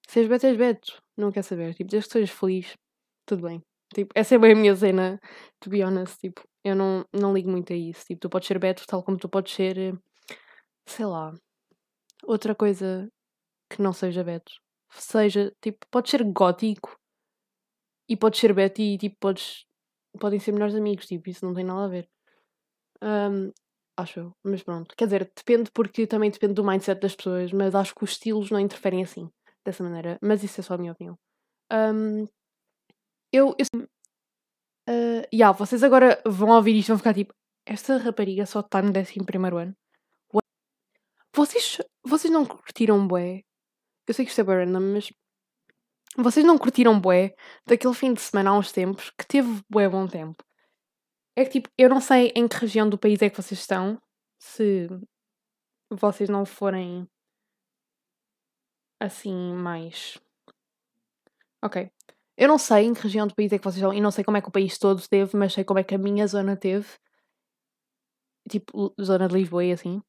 se 0.08 0.20
és 0.20 0.28
beto, 0.28 0.48
és 0.48 0.58
beto. 0.58 1.02
Não 1.18 1.32
quer 1.32 1.44
saber. 1.44 1.74
Tipo, 1.76 1.90
desde 1.90 2.10
que 2.10 2.14
sejas 2.14 2.32
feliz, 2.32 2.74
tudo 3.26 3.44
bem. 3.44 3.62
Tipo, 3.94 4.12
essa 4.16 4.36
é 4.36 4.38
bem 4.38 4.54
a 4.54 4.56
minha 4.56 4.76
cena, 4.76 5.20
to 5.60 5.70
be 5.70 5.84
honest. 5.84 6.18
Tipo, 6.20 6.42
eu 6.64 6.76
não, 6.76 7.06
não 7.14 7.34
ligo 7.34 7.50
muito 7.50 7.74
a 7.74 7.76
isso. 7.76 8.06
Tipo, 8.06 8.22
tu 8.22 8.30
podes 8.30 8.48
ser 8.48 8.60
beto 8.60 8.86
tal 8.88 9.04
como 9.04 9.18
tu 9.18 9.30
podes 9.30 9.54
ser, 9.54 9.98
sei 10.86 11.06
lá, 11.06 11.34
outra 12.24 12.56
coisa 12.56 13.10
que 13.76 13.82
não 13.82 13.94
seja 13.94 14.24
beto. 14.24 14.54
Seja, 14.92 15.54
tipo, 15.62 15.86
podes 15.90 16.12
ser 16.12 16.24
gótico 16.24 16.98
e 18.10 18.18
podes 18.18 18.40
ser 18.40 18.54
beto 18.54 18.82
e, 18.82 18.98
tipo, 18.98 19.16
podes, 19.20 19.66
podem 20.20 20.40
ser 20.40 20.52
melhores 20.52 20.76
amigos. 20.76 21.08
Tipo, 21.08 21.30
isso 21.30 21.46
não 21.46 21.54
tem 21.54 21.64
nada 21.64 21.86
a 21.86 21.88
ver. 21.88 22.10
Um, 23.02 23.52
acho 23.98 24.20
eu. 24.20 24.36
Mas 24.44 24.64
pronto, 24.64 24.96
quer 24.96 25.06
dizer, 25.06 25.32
depende 25.36 25.72
porque 25.72 26.06
também 26.06 26.30
depende 26.30 26.54
do 26.54 26.64
mindset 26.64 27.00
das 27.00 27.16
pessoas, 27.16 27.52
mas 27.54 27.74
acho 27.76 27.96
que 27.96 28.04
os 28.04 28.12
estilos 28.12 28.52
não 28.52 28.60
interferem 28.60 29.04
assim, 29.04 29.30
dessa 29.66 29.84
maneira. 29.84 30.18
Mas 30.22 30.44
isso 30.44 30.60
é 30.60 30.64
só 30.64 30.74
a 30.76 30.78
minha 30.78 30.92
opinião. 30.92 31.18
Um, 31.72 32.28
eu. 33.32 33.56
eu 33.58 33.84
uh, 34.90 35.28
yeah, 35.34 35.58
vocês 35.58 35.84
agora 35.84 36.22
vão 36.26 36.50
ouvir 36.50 36.76
isto 36.78 36.90
e 36.90 36.92
vão 36.92 36.98
ficar 36.98 37.14
tipo: 37.14 37.34
esta 37.66 37.98
rapariga 37.98 38.46
só 38.46 38.60
está 38.60 38.82
no 38.82 38.90
11 38.90 39.14
ano. 39.62 39.76
Vocês, 41.34 41.78
vocês 42.04 42.32
não 42.32 42.46
curtiram 42.46 43.08
bué? 43.08 43.44
Eu 44.12 44.13
sei 44.13 44.26
que 44.26 44.32
isto 44.32 44.41
é 44.41 44.43
bem 44.43 44.56
random, 44.65 44.93
mas. 44.93 45.13
Vocês 46.17 46.45
não 46.45 46.58
curtiram 46.58 47.00
bué 47.00 47.34
daquele 47.65 47.93
fim 47.93 48.13
de 48.13 48.19
semana 48.19 48.50
há 48.50 48.58
uns 48.58 48.69
tempos 48.69 49.10
que 49.12 49.26
teve 49.26 49.63
bué 49.69 49.88
bom 49.88 50.06
tempo? 50.06 50.43
É 51.34 51.45
que 51.45 51.52
tipo, 51.52 51.69
eu 51.78 51.88
não 51.88 52.02
sei 52.02 52.34
em 52.36 52.45
que 52.45 52.58
região 52.58 52.89
do 52.89 52.97
país 52.97 53.21
é 53.21 53.30
que 53.30 53.41
vocês 53.41 53.62
estão, 53.62 54.02
se 54.38 54.89
vocês 55.89 56.28
não 56.28 56.45
forem 56.45 57.08
assim 59.00 59.54
mais. 59.54 60.19
Ok. 61.63 61.89
Eu 62.36 62.50
não 62.50 62.58
sei 62.58 62.88
em 62.88 62.93
que 62.93 63.04
região 63.04 63.26
do 63.26 63.34
país 63.34 63.54
é 63.54 63.58
que 63.58 63.63
vocês 63.63 63.78
estão 63.78 63.93
e 63.93 64.02
não 64.02 64.12
sei 64.12 64.26
como 64.26 64.36
é 64.36 64.41
que 64.41 64.50
o 64.50 64.52
país 64.52 64.78
todo 64.78 65.08
teve, 65.08 65.38
mas 65.38 65.54
sei 65.54 65.63
como 65.63 65.80
é 65.80 65.86
que 65.86 65.95
a 65.95 65.97
minha 65.97 66.28
zona 66.28 66.58
teve. 66.58 66.89
Tipo, 68.50 68.93
zona 69.02 69.30
de 69.30 69.36
Lisboa 69.36 69.63
e 69.63 69.71
assim. 69.71 70.02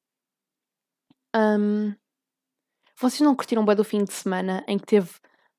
Um, 1.36 1.94
vocês 3.02 3.20
não 3.20 3.34
curtiram 3.34 3.64
bem 3.64 3.74
do 3.74 3.84
fim 3.84 4.04
de 4.04 4.12
semana 4.12 4.64
em 4.68 4.78
que 4.78 4.86
teve 4.86 5.10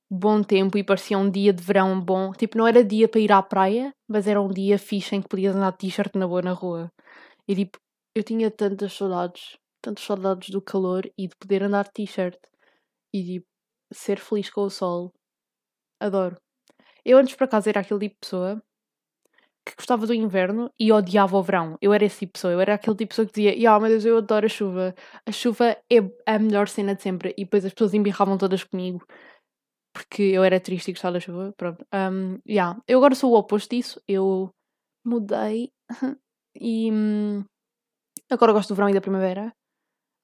bom 0.09 0.41
tempo 0.41 0.77
e 0.77 0.83
parecia 0.83 1.17
um 1.17 1.29
dia 1.29 1.51
de 1.51 1.61
verão 1.61 1.99
bom? 1.99 2.31
Tipo, 2.31 2.57
não 2.57 2.67
era 2.67 2.83
dia 2.83 3.07
para 3.07 3.19
ir 3.19 3.31
à 3.31 3.41
praia, 3.41 3.91
mas 4.07 4.27
era 4.27 4.41
um 4.41 4.49
dia 4.49 4.79
fixe 4.79 5.15
em 5.15 5.21
que 5.21 5.27
podias 5.27 5.55
andar 5.55 5.73
t-shirt 5.73 6.15
na 6.15 6.27
boa 6.27 6.41
na 6.41 6.53
rua. 6.53 6.89
E 7.47 7.55
tipo, 7.55 7.77
eu 8.15 8.23
tinha 8.23 8.49
tantas 8.49 8.93
saudades, 8.93 9.57
tantas 9.81 10.03
saudades 10.05 10.49
do 10.49 10.61
calor 10.61 11.05
e 11.17 11.27
de 11.27 11.35
poder 11.35 11.63
andar 11.63 11.87
t-shirt 11.89 12.37
e 13.13 13.23
tipo, 13.23 13.47
ser 13.91 14.19
feliz 14.19 14.49
com 14.49 14.61
o 14.61 14.69
sol. 14.69 15.11
Adoro. 15.99 16.37
Eu 17.05 17.17
antes 17.17 17.35
por 17.35 17.43
acaso 17.45 17.69
era 17.69 17.81
aquele 17.81 17.99
tipo 17.99 18.15
de 18.15 18.19
pessoa 18.21 18.63
que 19.65 19.75
gostava 19.77 20.05
do 20.05 20.13
inverno 20.13 20.71
e 20.79 20.91
odiava 20.91 21.37
o 21.37 21.43
verão. 21.43 21.77
Eu 21.81 21.93
era 21.93 22.05
esse 22.05 22.19
tipo 22.19 22.31
de 22.31 22.33
pessoa. 22.33 22.53
Eu 22.53 22.59
era 22.61 22.73
aquele 22.75 22.95
tipo 22.95 23.05
de 23.05 23.09
pessoa 23.09 23.25
que 23.27 23.33
dizia: 23.33 23.71
Ah, 23.71 23.79
meu 23.79 23.89
Deus, 23.89 24.05
eu 24.05 24.17
adoro 24.17 24.45
a 24.45 24.49
chuva. 24.49 24.95
A 25.25 25.31
chuva 25.31 25.77
é 25.89 25.97
a 26.25 26.39
melhor 26.39 26.67
cena 26.67 26.95
de 26.95 27.01
sempre. 27.01 27.33
E 27.37 27.45
depois 27.45 27.65
as 27.65 27.73
pessoas 27.73 27.93
embirravam 27.93 28.37
todas 28.37 28.63
comigo 28.63 29.05
porque 29.93 30.23
eu 30.23 30.43
era 30.43 30.59
triste 30.59 30.89
e 30.89 30.93
gostava 30.93 31.13
da 31.13 31.19
chuva. 31.19 31.53
Pronto. 31.55 31.85
Um, 31.93 32.39
yeah. 32.47 32.81
Eu 32.87 32.97
agora 32.97 33.15
sou 33.15 33.31
o 33.31 33.37
oposto 33.37 33.69
disso. 33.75 34.01
Eu 34.07 34.53
mudei 35.05 35.71
e 36.59 36.91
hum, 36.91 37.45
agora 38.29 38.53
gosto 38.53 38.69
do 38.69 38.75
verão 38.75 38.89
e 38.89 38.93
da 38.93 39.01
primavera. 39.01 39.53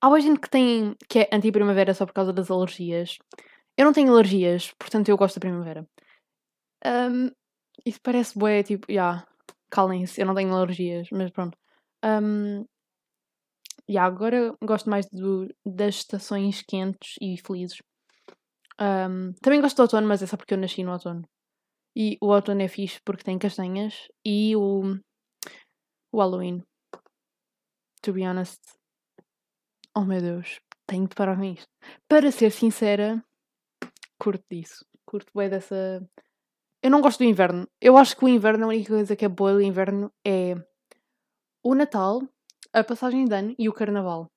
Há 0.02 0.08
uma 0.08 0.20
gente 0.20 0.40
que 0.40 0.50
tem 0.50 0.96
que 1.08 1.20
é 1.20 1.30
anti-primavera 1.32 1.94
só 1.94 2.06
por 2.06 2.14
causa 2.14 2.34
das 2.34 2.50
alergias. 2.50 3.20
Eu 3.78 3.86
não 3.86 3.94
tenho 3.94 4.12
alergias, 4.12 4.74
portanto 4.80 5.10
eu 5.10 5.18
gosto 5.18 5.36
da 5.36 5.42
primavera. 5.42 5.88
Um, 6.86 7.32
isso 7.86 8.00
parece 8.02 8.38
bué, 8.38 8.64
tipo, 8.64 8.88
já, 8.90 8.94
yeah, 8.94 9.28
calem-se, 9.70 10.22
eu 10.22 10.26
não 10.26 10.36
tenho 10.36 10.54
alergias, 10.54 11.08
mas 11.12 11.32
pronto. 11.32 11.58
Um, 12.04 12.66
yeah, 13.90 14.06
agora 14.06 14.56
gosto 14.64 14.90
mais 14.90 15.06
do, 15.10 15.48
das 15.66 15.96
estações 15.96 16.62
quentes 16.62 17.16
e 17.22 17.38
felizes. 17.38 17.82
Um, 18.80 19.34
também 19.42 19.62
gosto 19.62 19.78
do 19.78 19.82
outono, 19.84 20.08
mas 20.08 20.22
é 20.24 20.28
só 20.28 20.38
porque 20.38 20.54
eu 20.54 20.58
nasci 20.58 20.84
no 20.84 20.92
outono. 20.92 21.28
E 21.96 22.18
o 22.22 22.28
outono 22.28 22.62
é 22.62 22.68
fixe 22.68 23.00
porque 23.04 23.24
tem 23.24 23.38
castanhas 23.38 24.08
e 24.26 24.56
o, 24.56 24.96
o 26.12 26.20
Halloween. 26.20 26.64
To 28.02 28.14
be 28.14 28.26
honest. 28.26 28.62
Oh 29.96 30.06
meu 30.06 30.22
Deus, 30.22 30.60
tenho 30.88 31.08
de 31.08 31.16
parar 31.16 31.36
com 31.36 31.44
isto. 31.44 31.68
Para 32.08 32.32
ser 32.32 32.52
sincera, 32.52 33.22
curto 34.18 34.46
disso. 34.50 34.86
Curto 35.06 35.32
bem 35.36 35.50
dessa 35.50 36.02
eu 36.82 36.90
não 36.92 37.02
gosto 37.02 37.20
do 37.20 37.26
inverno. 37.26 37.68
Eu 37.82 37.98
acho 37.98 38.16
que 38.16 38.26
o 38.26 38.28
inverno, 38.28 38.66
a 38.66 38.70
única 38.70 38.94
coisa 38.94 39.16
que 39.16 39.26
é 39.26 39.30
boa 39.30 39.54
do 39.54 39.62
inverno 39.62 40.12
é 40.26 40.56
o 41.64 41.76
Natal, 41.76 42.22
a 42.74 42.84
passagem 42.84 43.26
de 43.26 43.36
ano 43.36 43.56
e 43.58 43.68
o 43.68 43.74
Carnaval. 43.74 44.28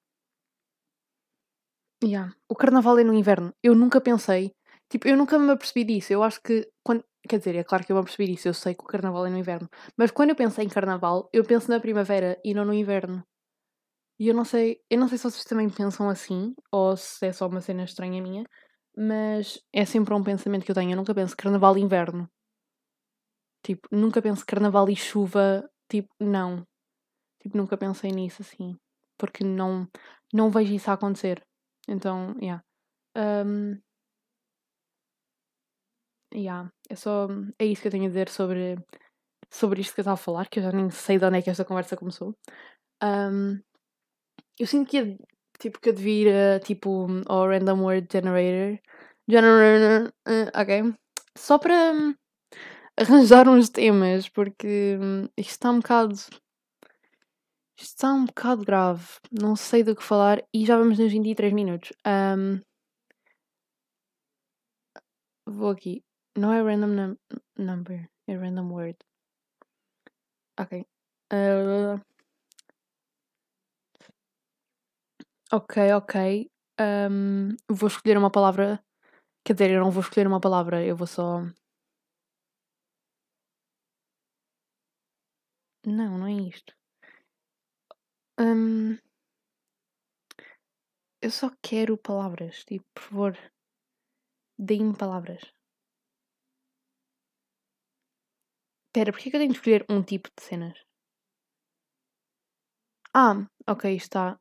Yeah. 2.02 2.34
O 2.48 2.56
Carnaval 2.56 2.98
é 2.98 3.04
no 3.04 3.14
inverno. 3.14 3.54
Eu 3.62 3.74
nunca 3.74 4.00
pensei. 4.00 4.52
Tipo, 4.90 5.08
eu 5.08 5.16
nunca 5.16 5.38
me 5.38 5.52
apercebi 5.52 5.84
disso. 5.84 6.12
Eu 6.12 6.22
acho 6.22 6.40
que. 6.42 6.68
Quando, 6.84 7.04
quer 7.28 7.38
dizer, 7.38 7.54
é 7.54 7.64
claro 7.64 7.84
que 7.84 7.92
eu 7.92 7.96
me 7.96 8.00
apercebi 8.02 8.26
disso. 8.26 8.48
Eu 8.48 8.54
sei 8.54 8.74
que 8.74 8.82
o 8.82 8.86
Carnaval 8.86 9.26
é 9.26 9.30
no 9.30 9.38
inverno. 9.38 9.68
Mas 9.96 10.10
quando 10.10 10.30
eu 10.30 10.36
penso 10.36 10.60
em 10.60 10.68
Carnaval, 10.68 11.28
eu 11.32 11.44
penso 11.44 11.70
na 11.70 11.78
primavera 11.80 12.40
e 12.44 12.52
não 12.54 12.64
no 12.64 12.74
inverno. 12.74 13.22
E 14.18 14.28
eu 14.28 14.34
não 14.34 14.44
sei. 14.44 14.80
Eu 14.90 14.98
não 14.98 15.08
sei 15.08 15.18
se 15.18 15.24
vocês 15.24 15.44
também 15.44 15.70
pensam 15.70 16.08
assim. 16.08 16.54
Ou 16.72 16.96
se 16.96 17.26
é 17.26 17.32
só 17.32 17.46
uma 17.46 17.60
cena 17.60 17.84
estranha 17.84 18.20
minha. 18.20 18.44
Mas 18.96 19.58
é 19.72 19.84
sempre 19.84 20.14
um 20.14 20.22
pensamento 20.22 20.64
que 20.64 20.70
eu 20.70 20.74
tenho. 20.74 20.92
Eu 20.92 20.96
nunca 20.96 21.14
penso 21.14 21.36
carnaval 21.36 21.76
e 21.76 21.80
inverno. 21.80 22.28
Tipo, 23.62 23.88
nunca 23.90 24.20
penso 24.20 24.44
carnaval 24.46 24.88
e 24.90 24.96
chuva. 24.96 25.68
Tipo, 25.88 26.12
não. 26.20 26.66
Tipo, 27.40 27.56
nunca 27.56 27.76
pensei 27.76 28.10
nisso 28.10 28.42
assim. 28.42 28.76
Porque 29.18 29.44
não, 29.44 29.88
não 30.32 30.50
vejo 30.50 30.74
isso 30.74 30.90
a 30.90 30.94
acontecer. 30.94 31.42
Então, 31.88 32.34
yeah. 32.40 32.62
Um, 33.16 33.80
yeah. 36.34 36.70
É 36.88 36.96
só. 36.96 37.28
É 37.58 37.64
isso 37.64 37.82
que 37.82 37.88
eu 37.88 37.92
tenho 37.92 38.04
a 38.04 38.08
dizer 38.08 38.28
sobre, 38.28 38.76
sobre 39.50 39.80
isto 39.80 39.94
que 39.94 40.00
eu 40.00 40.02
estava 40.02 40.14
a 40.14 40.16
falar, 40.16 40.48
que 40.48 40.58
eu 40.58 40.64
já 40.64 40.72
nem 40.72 40.90
sei 40.90 41.18
de 41.18 41.24
onde 41.24 41.38
é 41.38 41.42
que 41.42 41.50
esta 41.50 41.64
conversa 41.64 41.96
começou. 41.96 42.36
Um, 43.02 43.60
eu 44.58 44.66
sinto 44.66 44.90
que 44.90 45.18
tipo 45.62 45.80
que 45.80 45.90
eu 45.90 45.94
devia 45.94 46.56
ir 46.56 46.60
tipo 46.60 47.06
ao 47.26 47.46
Random 47.48 47.82
Word 47.82 48.08
Generator. 48.10 48.80
Generator. 49.28 50.12
Uh, 50.26 50.50
ok. 50.60 50.94
Só 51.36 51.58
para 51.58 51.92
um, 51.92 52.14
arranjar 52.98 53.48
uns 53.48 53.70
temas, 53.70 54.28
porque 54.28 54.98
um, 55.00 55.28
isto 55.36 55.50
está 55.50 55.70
um 55.70 55.78
bocado. 55.78 56.14
Isto 56.14 57.94
está 57.96 58.12
um 58.12 58.24
bocado 58.24 58.64
grave. 58.64 59.06
Não 59.30 59.54
sei 59.54 59.84
do 59.84 59.94
que 59.94 60.02
falar 60.02 60.42
e 60.52 60.66
já 60.66 60.76
vamos 60.76 60.98
nos 60.98 61.12
23 61.12 61.52
minutos. 61.52 61.92
Um, 62.06 62.60
vou 65.46 65.70
aqui. 65.70 66.04
Não 66.36 66.52
é 66.52 66.60
random 66.62 66.86
num 66.88 67.16
number, 67.56 68.10
é 68.26 68.34
random 68.34 68.72
word. 68.72 68.98
Ok. 70.58 70.84
Uh, 71.32 72.00
Ok, 75.52 75.76
ok. 75.94 76.14
Um, 76.80 77.54
vou 77.70 77.88
escolher 77.88 78.16
uma 78.18 78.30
palavra. 78.30 78.82
Quer 79.44 79.54
dizer, 79.54 79.70
eu 79.72 79.80
não 79.82 79.90
vou 79.92 80.02
escolher 80.02 80.26
uma 80.28 80.40
palavra, 80.40 80.84
eu 80.84 80.96
vou 80.96 81.06
só. 81.06 81.42
Não, 85.86 86.18
não 86.18 86.26
é 86.26 86.32
isto. 86.32 86.74
Um, 88.38 88.98
eu 91.20 91.30
só 91.30 91.50
quero 91.62 91.96
palavras. 91.96 92.64
Tipo, 92.64 92.86
por 92.94 93.02
favor, 93.02 93.38
deem-me 94.70 94.96
palavras. 94.96 95.42
Espera, 98.88 99.12
porquê 99.12 99.28
que 99.28 99.36
eu 99.36 99.40
tenho 99.40 99.52
de 99.52 99.58
escolher 99.58 99.84
um 99.90 100.00
tipo 100.10 100.28
de 100.34 100.40
cenas? 100.48 100.78
Ah, 103.14 103.46
ok, 103.66 103.84
está. 103.96 104.38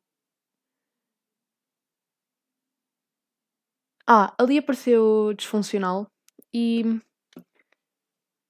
Ah, 4.13 4.35
ali 4.37 4.57
apareceu 4.57 5.33
disfuncional 5.33 6.05
e 6.53 6.83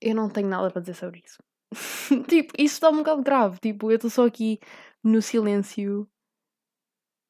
eu 0.02 0.16
não 0.16 0.28
tenho 0.28 0.48
nada 0.48 0.72
para 0.72 0.82
dizer 0.82 0.96
sobre 0.96 1.22
isso. 1.24 1.38
tipo, 2.28 2.52
isso 2.58 2.74
está 2.74 2.90
um 2.90 2.98
bocado 2.98 3.22
grave. 3.22 3.60
Tipo, 3.60 3.92
eu 3.92 3.98
estou 3.98 4.10
só 4.10 4.26
aqui 4.26 4.60
no 5.04 5.22
silêncio. 5.22 6.10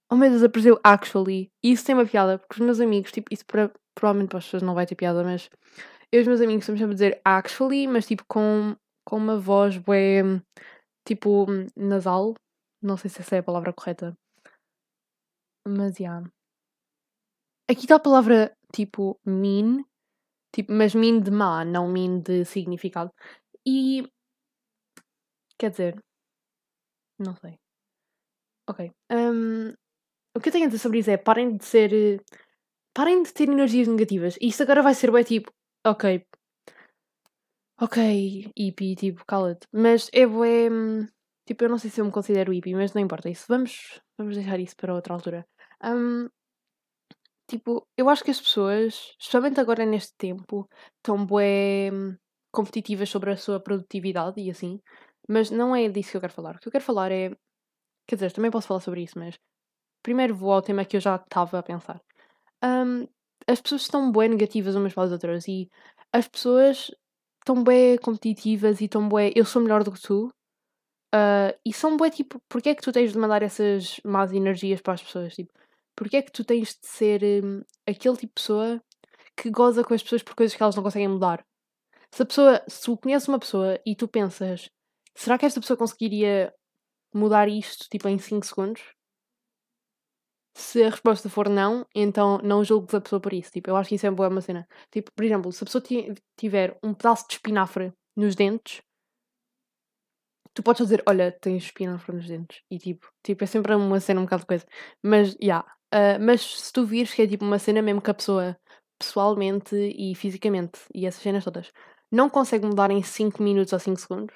Oh 0.10 0.16
meu 0.16 0.30
Deus, 0.30 0.44
apareceu 0.44 0.80
actually. 0.82 1.52
E 1.62 1.74
isso 1.74 1.86
tem 1.86 1.94
uma 1.94 2.06
piada, 2.06 2.40
porque 2.40 2.54
os 2.54 2.66
meus 2.66 2.80
amigos, 2.80 3.12
tipo, 3.12 3.34
isso 3.34 3.46
para, 3.46 3.70
provavelmente 3.94 4.30
para 4.30 4.38
as 4.40 4.46
pessoas 4.46 4.64
não 4.64 4.76
vai 4.76 4.86
ter 4.86 4.96
piada, 4.96 5.26
mas 5.26 5.50
eu 6.10 6.20
e 6.20 6.22
os 6.22 6.28
meus 6.28 6.40
amigos 6.40 6.64
estamos 6.64 6.80
sempre 6.80 6.94
a 6.94 6.96
dizer 6.96 7.22
actually, 7.26 7.86
mas 7.86 8.08
tipo 8.08 8.24
com, 8.30 8.78
com 9.06 9.18
uma 9.18 9.38
voz 9.38 9.78
bem, 9.78 10.42
tipo, 11.06 11.48
nasal. 11.76 12.34
Não 12.82 12.96
sei 12.96 13.10
se 13.10 13.20
essa 13.20 13.36
é 13.36 13.40
a 13.40 13.44
palavra 13.44 13.74
correta. 13.74 14.18
Mas. 15.68 16.00
Yeah. 16.00 16.32
Aqui 17.72 17.86
está 17.86 17.96
a 17.96 18.00
palavra 18.00 18.54
tipo 18.74 19.18
mean, 19.26 19.86
tipo, 20.52 20.74
mas 20.74 20.94
mean 20.94 21.22
de 21.22 21.32
má, 21.32 21.64
não 21.64 21.88
mean 21.88 22.20
de 22.20 22.44
significado. 22.44 23.14
E. 23.66 24.04
Quer 25.58 25.72
dizer. 25.72 26.04
Não 27.18 27.34
sei. 27.38 27.58
Ok. 28.68 28.92
Um, 29.10 29.70
o 30.36 30.40
que 30.42 30.50
eu 30.50 30.52
tenho 30.52 30.66
a 30.66 30.68
dizer 30.68 30.80
sobre 30.80 31.00
isso 31.00 31.12
é 31.12 31.16
parem 31.16 31.56
de 31.56 31.64
ser. 31.64 32.22
Parem 32.94 33.24
de 33.24 33.32
ter 33.34 33.48
energias 33.48 33.88
negativas. 33.88 34.38
Isto 34.42 34.64
agora 34.64 34.84
vai 34.84 34.94
ser 34.94 35.10
bem 35.10 35.24
tipo. 35.24 35.50
Ok. 35.86 36.26
Ok, 37.80 38.52
hippie, 38.58 38.96
tipo, 38.96 39.26
cala-te. 39.26 39.66
Mas 39.72 40.10
é 40.12 40.28
bué. 40.28 40.68
Tipo, 41.46 41.64
eu 41.64 41.70
não 41.70 41.78
sei 41.78 41.90
se 41.90 42.02
eu 42.02 42.06
me 42.06 42.12
considero 42.12 42.52
hippie, 42.52 42.76
mas 42.76 42.94
não 42.94 43.02
importa 43.02 43.30
isso. 43.30 43.46
Vamos, 43.48 44.02
vamos 44.18 44.36
deixar 44.36 44.60
isso 44.60 44.76
para 44.76 44.94
outra 44.94 45.14
altura. 45.14 45.48
Um, 45.82 46.28
Tipo, 47.52 47.86
eu 47.98 48.08
acho 48.08 48.24
que 48.24 48.32
as 48.32 48.40
pessoas, 48.40 49.14
especialmente 49.20 49.60
agora 49.60 49.86
neste 49.86 50.14
tempo, 50.18 50.70
estão 50.96 51.26
bué 51.26 51.92
hum, 51.92 52.16
competitivas 52.50 53.10
sobre 53.10 53.32
a 53.32 53.36
sua 53.36 53.60
produtividade 53.60 54.40
e 54.40 54.50
assim, 54.50 54.80
mas 55.28 55.52
não 55.52 55.76
é 55.76 55.90
disso 55.90 56.12
que 56.12 56.18
eu 56.18 56.22
quero 56.22 56.32
falar. 56.32 56.56
O 56.56 56.60
que 56.60 56.70
eu 56.70 56.72
quero 56.72 56.86
falar 56.86 57.12
é. 57.12 57.30
Quer 58.08 58.16
dizer, 58.16 58.32
também 58.32 58.50
posso 58.50 58.68
falar 58.68 58.80
sobre 58.80 59.04
isso, 59.04 59.20
mas 59.20 59.38
primeiro 60.02 60.34
vou 60.34 60.54
ao 60.54 60.62
tema 60.62 60.86
que 60.86 60.96
eu 60.96 61.02
já 61.02 61.18
estava 61.18 61.60
a 61.60 61.64
pensar. 61.64 62.02
Um, 62.64 63.06
as 63.46 63.60
pessoas 63.60 63.82
estão 63.82 64.10
bué 64.10 64.30
negativas 64.30 64.74
umas 64.76 64.94
para 64.94 65.04
as 65.04 65.12
outras 65.12 65.46
e 65.50 65.70
as 66.14 66.30
pessoas 66.30 66.90
estão 67.42 67.62
bué 67.66 67.98
competitivas 67.98 68.80
e 68.80 68.86
estão 68.86 69.10
bué. 69.10 69.34
Eu 69.36 69.44
sou 69.44 69.62
melhor 69.62 69.84
do 69.84 69.92
que 69.92 70.02
tu. 70.02 70.28
Uh, 71.14 71.52
e 71.66 71.74
são 71.74 71.98
bué 71.98 72.10
tipo, 72.10 72.42
porque 72.48 72.70
é 72.70 72.76
que 72.76 72.82
tu 72.82 72.94
tens 72.94 73.12
de 73.12 73.18
mandar 73.20 73.44
essas 73.44 74.00
más 74.06 74.32
energias 74.32 74.82
para 74.82 74.94
as 74.94 75.04
pessoas? 75.04 75.36
Tipo, 75.36 75.52
Porque 75.96 76.18
é 76.18 76.22
que 76.22 76.32
tu 76.32 76.44
tens 76.44 76.70
de 76.70 76.88
ser 76.88 77.24
hum, 77.44 77.62
aquele 77.88 78.16
tipo 78.18 78.28
de 78.28 78.42
pessoa 78.42 78.82
que 79.36 79.50
goza 79.50 79.84
com 79.84 79.94
as 79.94 80.04
pessoas 80.04 80.24
por 80.24 80.36
coisas 80.36 80.56
que 80.56 80.62
elas 80.62 80.76
não 80.76 80.84
conseguem 80.84 81.08
mudar? 81.08 81.46
Se 82.14 82.24
a 82.24 82.26
pessoa, 82.26 82.64
se 82.68 82.82
tu 82.84 82.98
conheces 82.98 83.28
uma 83.28 83.40
pessoa 83.40 83.80
e 83.86 83.96
tu 83.96 84.08
pensas, 84.08 84.70
será 85.16 85.38
que 85.38 85.46
esta 85.46 85.62
pessoa 85.62 85.78
conseguiria 85.78 86.54
mudar 87.14 87.48
isto 87.48 87.88
tipo 87.90 88.08
em 88.08 88.18
5 88.18 88.46
segundos? 88.46 88.82
Se 90.54 90.84
a 90.84 90.90
resposta 90.90 91.30
for 91.30 91.48
não, 91.50 91.86
então 91.96 92.38
não 92.40 92.64
julgues 92.64 92.94
a 92.94 93.02
pessoa 93.02 93.22
por 93.22 93.32
isso. 93.32 93.52
Tipo, 93.52 93.70
eu 93.70 93.76
acho 93.78 93.90
que 93.90 93.96
isso 93.96 94.06
é 94.06 94.12
boa 94.12 94.28
uma 94.30 94.42
cena. 94.42 94.68
Tipo, 94.92 95.12
por 95.14 95.24
exemplo, 95.24 95.52
se 95.52 95.64
a 95.64 95.66
pessoa 95.66 95.84
tiver 96.38 96.78
um 96.84 96.94
pedaço 96.94 97.26
de 97.28 97.36
espinafre 97.36 97.94
nos 98.16 98.36
dentes, 98.36 98.82
tu 100.54 100.62
podes 100.64 100.84
dizer, 100.84 101.04
olha, 101.08 101.32
tens 101.32 101.64
espinafre 101.64 102.16
nos 102.16 102.28
dentes. 102.28 102.62
E 102.70 102.78
tipo, 102.78 103.08
tipo, 103.24 103.44
é 103.44 103.48
sempre 103.48 103.74
uma 103.76 104.00
cena 104.00 104.20
um 104.20 104.24
bocado 104.26 104.42
de 104.42 104.48
coisa. 104.48 104.66
Mas, 105.04 105.32
já. 105.32 105.38
Yeah, 105.42 105.74
uh, 105.94 106.20
mas 106.20 106.42
se 106.42 106.74
tu 106.74 106.86
vires 106.86 107.14
que 107.14 107.22
é 107.22 107.28
tipo 107.28 107.46
uma 107.46 107.60
cena 107.60 107.82
mesmo 107.82 108.02
que 108.02 108.12
a 108.12 108.14
pessoa, 108.14 108.58
pessoalmente 109.00 109.76
e 109.76 110.16
fisicamente, 110.16 110.80
e 110.94 111.06
essas 111.06 111.22
cenas 111.22 111.44
todas, 111.44 111.72
não 112.12 112.30
consegue 112.30 112.66
mudar 112.66 112.92
em 112.92 113.02
5 113.04 113.42
minutos 113.42 113.74
ou 113.74 113.80
5 113.80 114.00
segundos, 114.00 114.36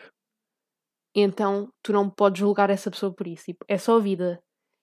então 1.15 1.71
tu 1.81 1.93
não 1.93 2.09
podes 2.09 2.39
julgar 2.39 2.69
essa 2.69 2.91
pessoa 2.91 3.13
por 3.13 3.25
isso. 3.25 3.45
Tipo, 3.45 3.65
é 3.67 3.77
só 3.77 3.97
a 3.97 3.99
vida. 3.99 4.41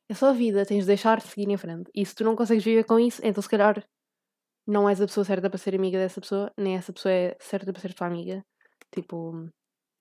É 0.08 0.14
só 0.14 0.32
vida, 0.32 0.66
tens 0.66 0.80
de 0.80 0.86
deixar 0.86 1.18
de 1.18 1.26
seguir 1.26 1.48
em 1.48 1.56
frente. 1.56 1.90
E 1.94 2.04
se 2.04 2.14
tu 2.14 2.24
não 2.24 2.36
consegues 2.36 2.64
viver 2.64 2.84
com 2.84 2.98
isso, 2.98 3.20
então 3.24 3.42
se 3.42 3.48
calhar 3.48 3.84
não 4.66 4.88
és 4.88 5.00
a 5.00 5.06
pessoa 5.06 5.24
certa 5.24 5.48
para 5.50 5.58
ser 5.58 5.74
amiga 5.74 5.98
dessa 5.98 6.20
pessoa, 6.20 6.52
nem 6.56 6.76
essa 6.76 6.92
pessoa 6.92 7.12
é 7.12 7.36
certa 7.40 7.72
para 7.72 7.80
ser 7.82 7.94
tua 7.94 8.06
amiga. 8.06 8.44
Tipo, 8.92 9.48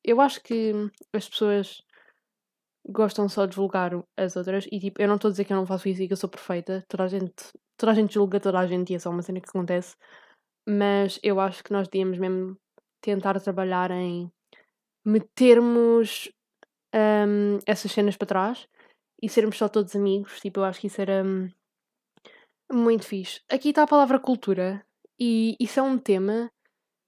eu 0.03 0.19
acho 0.21 0.41
que 0.41 0.73
as 1.13 1.27
pessoas 1.29 1.81
gostam 2.87 3.29
só 3.29 3.45
de 3.45 3.55
julgar 3.55 3.91
as 4.17 4.35
outras 4.35 4.67
e 4.71 4.79
tipo, 4.79 5.01
eu 5.01 5.07
não 5.07 5.15
estou 5.15 5.29
a 5.29 5.31
dizer 5.31 5.45
que 5.45 5.53
eu 5.53 5.57
não 5.57 5.65
faço 5.65 5.87
isso 5.89 6.01
e 6.01 6.07
que 6.07 6.13
eu 6.13 6.17
sou 6.17 6.29
perfeita. 6.29 6.83
Toda 6.87 7.03
a 7.03 7.07
gente, 7.07 7.33
toda 7.77 7.91
a 7.91 7.95
gente 7.95 8.13
julga 8.13 8.39
toda 8.39 8.59
a 8.59 8.67
gente 8.67 8.91
e 8.91 8.95
é 8.95 8.99
só 8.99 9.09
uma 9.09 9.21
cena 9.21 9.39
que 9.39 9.49
acontece. 9.49 9.95
Mas 10.67 11.19
eu 11.23 11.39
acho 11.39 11.63
que 11.63 11.71
nós 11.71 11.87
devíamos 11.87 12.17
mesmo 12.19 12.57
tentar 13.01 13.39
trabalhar 13.39 13.91
em 13.91 14.31
metermos 15.05 16.31
um, 16.93 17.59
essas 17.65 17.91
cenas 17.91 18.15
para 18.17 18.27
trás 18.27 18.67
e 19.21 19.29
sermos 19.29 19.57
só 19.57 19.67
todos 19.69 19.95
amigos. 19.95 20.39
Tipo, 20.39 20.61
eu 20.61 20.65
acho 20.65 20.79
que 20.79 20.87
isso 20.87 21.01
era 21.01 21.23
um, 21.23 21.49
muito 22.71 23.05
fixe. 23.05 23.41
Aqui 23.49 23.69
está 23.69 23.83
a 23.83 23.87
palavra 23.87 24.19
cultura 24.19 24.85
e 25.19 25.55
isso 25.59 25.79
é 25.79 25.83
um 25.83 25.97
tema 25.97 26.51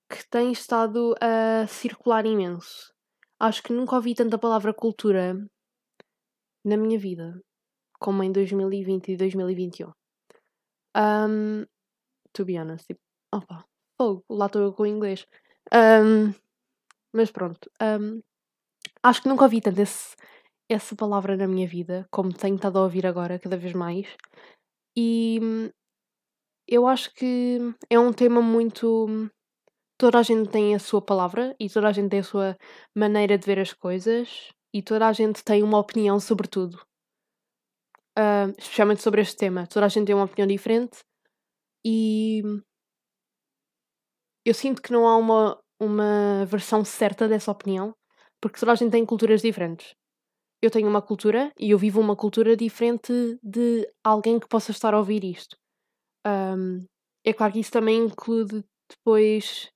que 0.10 0.28
tem 0.30 0.52
estado 0.52 1.16
a 1.20 1.66
circular 1.68 2.26
imenso. 2.26 2.94
Acho 3.40 3.64
que 3.64 3.74
nunca 3.74 3.96
ouvi 3.96 4.14
tanta 4.16 4.38
palavra 4.38 4.74
cultura 4.74 5.36
na 6.64 6.78
minha 6.78 6.98
vida 6.98 7.40
como 8.00 8.24
em 8.24 8.32
2020 8.32 9.14
e 9.14 9.18
2021. 9.18 9.92
Um, 10.96 11.66
to 12.34 12.46
be 12.46 12.60
honest, 12.60 12.86
tipo, 12.86 13.00
opa, 13.34 13.66
fogo, 13.98 14.24
lá 14.30 14.48
estou 14.48 14.62
eu 14.62 14.74
com 14.74 14.84
o 14.84 14.88
inglês. 14.88 15.26
Um, 15.74 16.34
mas 17.14 17.32
pronto, 17.32 17.70
um, 17.82 18.22
acho 19.02 19.22
que 19.22 19.30
nunca 19.30 19.46
ouvi 19.46 19.62
tanto 19.62 19.82
esse, 19.82 20.16
essa 20.70 20.96
palavra 20.96 21.38
na 21.38 21.48
minha 21.48 21.68
vida 21.68 22.06
como 22.12 22.34
tenho 22.34 22.56
estado 22.56 22.80
a 22.80 22.84
ouvir 22.84 23.06
agora, 23.06 23.40
cada 23.40 23.58
vez 23.58 23.74
mais. 23.74 24.08
E 24.96 25.40
eu 26.68 26.88
acho 26.88 27.14
que 27.14 27.60
é 27.90 28.00
um 28.00 28.12
tema 28.14 28.42
muito 28.42 29.30
toda 29.98 30.20
a 30.20 30.24
gente 30.24 30.50
tem 30.50 30.76
a 30.76 30.80
sua 30.80 31.02
palavra 31.02 31.56
e 31.60 31.70
toda 31.70 31.88
a 31.88 31.92
gente 31.92 32.10
tem 32.10 32.20
a 32.20 32.24
sua 32.24 32.58
maneira 32.96 33.38
de 33.38 33.46
ver 33.46 33.60
as 33.60 33.74
coisas 33.74 34.52
e 34.74 34.82
toda 34.82 35.08
a 35.08 35.14
gente 35.14 35.44
tem 35.44 35.62
uma 35.64 35.78
opinião 35.78 36.20
sobre 36.20 36.48
tudo. 36.48 36.82
Uh, 38.18 38.54
especialmente 38.58 39.02
sobre 39.02 39.22
este 39.22 39.38
tema. 39.38 39.68
Toda 39.68 39.86
a 39.86 39.90
gente 39.90 40.08
tem 40.08 40.16
uma 40.16 40.26
opinião 40.26 40.48
diferente 40.48 41.00
e 41.86 42.42
eu 44.46 44.54
sinto 44.54 44.82
que 44.82 44.92
não 44.92 45.08
há 45.08 45.18
uma, 45.18 45.60
uma 45.80 46.46
versão 46.46 46.84
certa 46.84 47.28
dessa 47.28 47.52
opinião 47.52 47.94
porque 48.44 48.60
toda 48.60 48.74
a 48.74 48.76
gente 48.76 48.92
tem 48.92 49.06
culturas 49.06 49.42
diferentes. 49.42 49.96
Eu 50.62 50.70
tenho 50.70 50.88
uma 50.90 51.02
cultura 51.02 51.52
e 51.58 51.72
eu 51.72 51.78
vivo 51.78 52.02
uma 52.02 52.16
cultura 52.16 52.58
diferente 52.58 53.40
de 53.42 53.90
alguém 54.04 54.38
que 54.38 54.48
possa 54.50 54.72
estar 54.72 54.94
a 54.94 54.98
ouvir 54.98 55.24
isto. 55.24 55.56
Um, 56.28 56.86
é 57.26 57.34
claro 57.34 57.54
que 57.54 57.60
isso 57.60 57.72
também 57.72 58.04
inclui 58.04 58.46
depois 58.90 59.70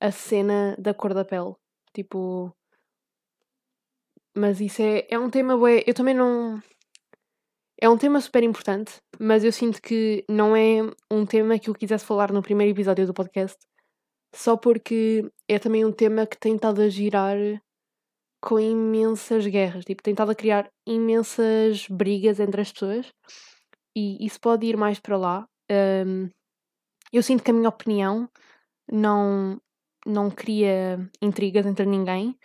a 0.00 0.12
cena 0.12 0.76
da 0.78 0.94
cor 0.94 1.12
da 1.12 1.24
pele. 1.24 1.54
Tipo. 1.92 2.52
Mas 4.38 4.60
isso 4.60 4.80
é, 4.80 5.04
é 5.10 5.18
um 5.18 5.28
tema, 5.28 5.54
eu 5.84 5.92
também 5.94 6.14
não. 6.14 6.62
É 7.80 7.88
um 7.88 7.98
tema 7.98 8.20
super 8.20 8.42
importante, 8.44 8.92
mas 9.18 9.42
eu 9.42 9.50
sinto 9.50 9.82
que 9.82 10.24
não 10.28 10.54
é 10.54 10.78
um 11.10 11.26
tema 11.26 11.58
que 11.58 11.68
eu 11.68 11.74
quisesse 11.74 12.04
falar 12.04 12.30
no 12.32 12.40
primeiro 12.40 12.72
episódio 12.72 13.04
do 13.04 13.12
podcast, 13.12 13.58
só 14.32 14.56
porque 14.56 15.28
é 15.48 15.58
também 15.58 15.84
um 15.84 15.92
tema 15.92 16.24
que 16.24 16.38
tem 16.38 16.54
estado 16.54 16.82
a 16.82 16.88
girar 16.88 17.36
com 18.40 18.60
imensas 18.60 19.44
guerras, 19.46 19.84
tipo, 19.84 20.02
tem 20.02 20.12
estado 20.12 20.30
a 20.30 20.34
criar 20.34 20.70
imensas 20.86 21.88
brigas 21.88 22.38
entre 22.38 22.60
as 22.60 22.70
pessoas 22.70 23.12
e 23.96 24.24
isso 24.24 24.40
pode 24.40 24.66
ir 24.66 24.76
mais 24.76 25.00
para 25.00 25.16
lá. 25.16 25.48
Um, 25.70 26.28
eu 27.12 27.22
sinto 27.24 27.42
que 27.42 27.50
a 27.50 27.54
minha 27.54 27.68
opinião 27.68 28.28
não, 28.90 29.60
não 30.06 30.30
cria 30.30 31.10
intrigas 31.20 31.66
entre 31.66 31.86
ninguém, 31.86 32.36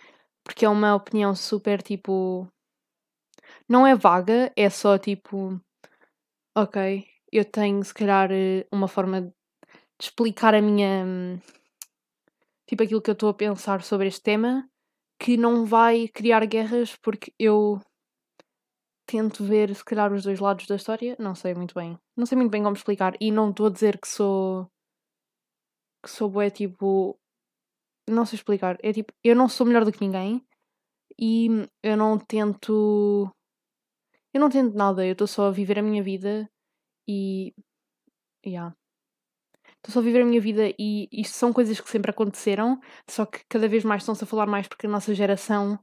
porque 0.43 0.65
é 0.65 0.69
uma 0.69 0.95
opinião 0.95 1.35
super 1.35 1.81
tipo. 1.81 2.47
Não 3.67 3.87
é 3.87 3.95
vaga, 3.95 4.51
é 4.55 4.69
só 4.69 4.97
tipo. 4.97 5.59
Ok, 6.55 7.05
eu 7.31 7.45
tenho 7.45 7.83
se 7.83 7.93
calhar 7.93 8.29
uma 8.71 8.87
forma 8.87 9.21
de 9.21 9.33
explicar 9.99 10.53
a 10.53 10.61
minha. 10.61 11.41
Tipo 12.67 12.83
aquilo 12.83 13.01
que 13.01 13.09
eu 13.09 13.13
estou 13.13 13.29
a 13.29 13.33
pensar 13.33 13.81
sobre 13.83 14.07
este 14.07 14.21
tema, 14.21 14.69
que 15.19 15.37
não 15.37 15.65
vai 15.65 16.07
criar 16.07 16.45
guerras, 16.45 16.95
porque 16.97 17.33
eu 17.39 17.81
tento 19.05 19.43
ver 19.43 19.73
se 19.75 19.83
calhar 19.83 20.11
os 20.13 20.23
dois 20.23 20.39
lados 20.39 20.67
da 20.67 20.75
história. 20.75 21.15
Não 21.19 21.35
sei 21.35 21.53
muito 21.53 21.73
bem. 21.75 21.97
Não 22.15 22.25
sei 22.25 22.37
muito 22.37 22.51
bem 22.51 22.63
como 22.63 22.75
explicar. 22.75 23.13
E 23.19 23.31
não 23.31 23.49
estou 23.49 23.67
a 23.67 23.69
dizer 23.69 23.99
que 23.99 24.07
sou. 24.07 24.67
que 26.03 26.09
sou 26.09 26.29
bué 26.29 26.49
tipo 26.49 27.17
não 28.07 28.25
sei 28.25 28.37
explicar. 28.37 28.77
É 28.81 28.91
tipo, 28.93 29.13
eu 29.23 29.35
não 29.35 29.47
sou 29.49 29.65
melhor 29.65 29.85
do 29.85 29.91
que 29.91 30.01
ninguém 30.01 30.45
e 31.19 31.47
eu 31.81 31.97
não 31.97 32.17
tento. 32.17 33.29
Eu 34.33 34.41
não 34.41 34.49
tento 34.49 34.75
nada, 34.75 35.05
eu 35.05 35.13
estou 35.13 35.27
só 35.27 35.47
a 35.47 35.51
viver 35.51 35.79
a 35.79 35.83
minha 35.83 36.03
vida 36.03 36.49
e. 37.07 37.53
Yeah. 38.45 38.75
Estou 39.77 39.93
só 39.93 39.99
a 39.99 40.03
viver 40.03 40.21
a 40.21 40.25
minha 40.25 40.41
vida 40.41 40.73
e 40.79 41.07
isto 41.11 41.35
são 41.35 41.53
coisas 41.53 41.79
que 41.79 41.89
sempre 41.89 42.11
aconteceram, 42.11 42.79
só 43.09 43.25
que 43.25 43.41
cada 43.49 43.67
vez 43.67 43.83
mais 43.83 44.01
estão-se 44.01 44.23
a 44.23 44.27
falar 44.27 44.47
mais 44.47 44.67
porque 44.67 44.87
a 44.87 44.89
nossa 44.89 45.13
geração 45.13 45.77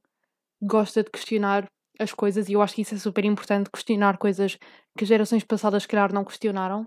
gosta 0.60 1.02
de 1.02 1.10
questionar 1.10 1.66
as 1.98 2.12
coisas 2.14 2.48
e 2.48 2.54
eu 2.54 2.62
acho 2.62 2.74
que 2.74 2.82
isso 2.82 2.94
é 2.94 2.98
super 2.98 3.24
importante, 3.26 3.70
questionar 3.70 4.16
coisas 4.16 4.58
que 4.96 5.04
gerações 5.04 5.44
passadas, 5.44 5.82
se 5.82 5.88
calhar, 5.88 6.12
não 6.12 6.24
questionaram. 6.24 6.86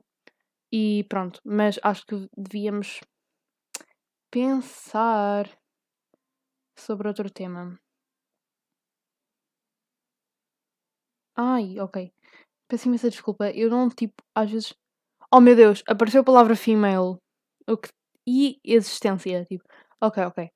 E 0.72 1.06
pronto, 1.08 1.39
mas 1.46 1.80
acho 1.84 2.04
que 2.06 2.28
devíamos 2.36 3.00
pensar 4.34 5.48
sobre 6.76 7.08
outro 7.08 7.30
tema. 7.30 7.80
Ai, 11.36 11.80
ok. 11.80 12.12
Peço 12.67 12.88
imensa 12.88 13.12
desculpa. 13.12 13.52
Eu 13.52 13.69
não, 13.69 13.89
tipo, 13.89 14.15
às 14.34 14.50
vezes. 14.50 14.74
Oh 15.32 15.39
meu 15.39 15.56
Deus, 15.56 15.84
apareceu 15.88 16.22
a 16.22 16.24
palavra 16.24 16.56
female. 16.56 17.17
Que... 17.67 17.89
E 18.28 18.60
existência. 18.63 19.46
Tipo, 19.46 19.65
ok, 20.02 20.24
ok. 20.26 20.52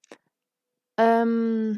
Um... 0.99 1.73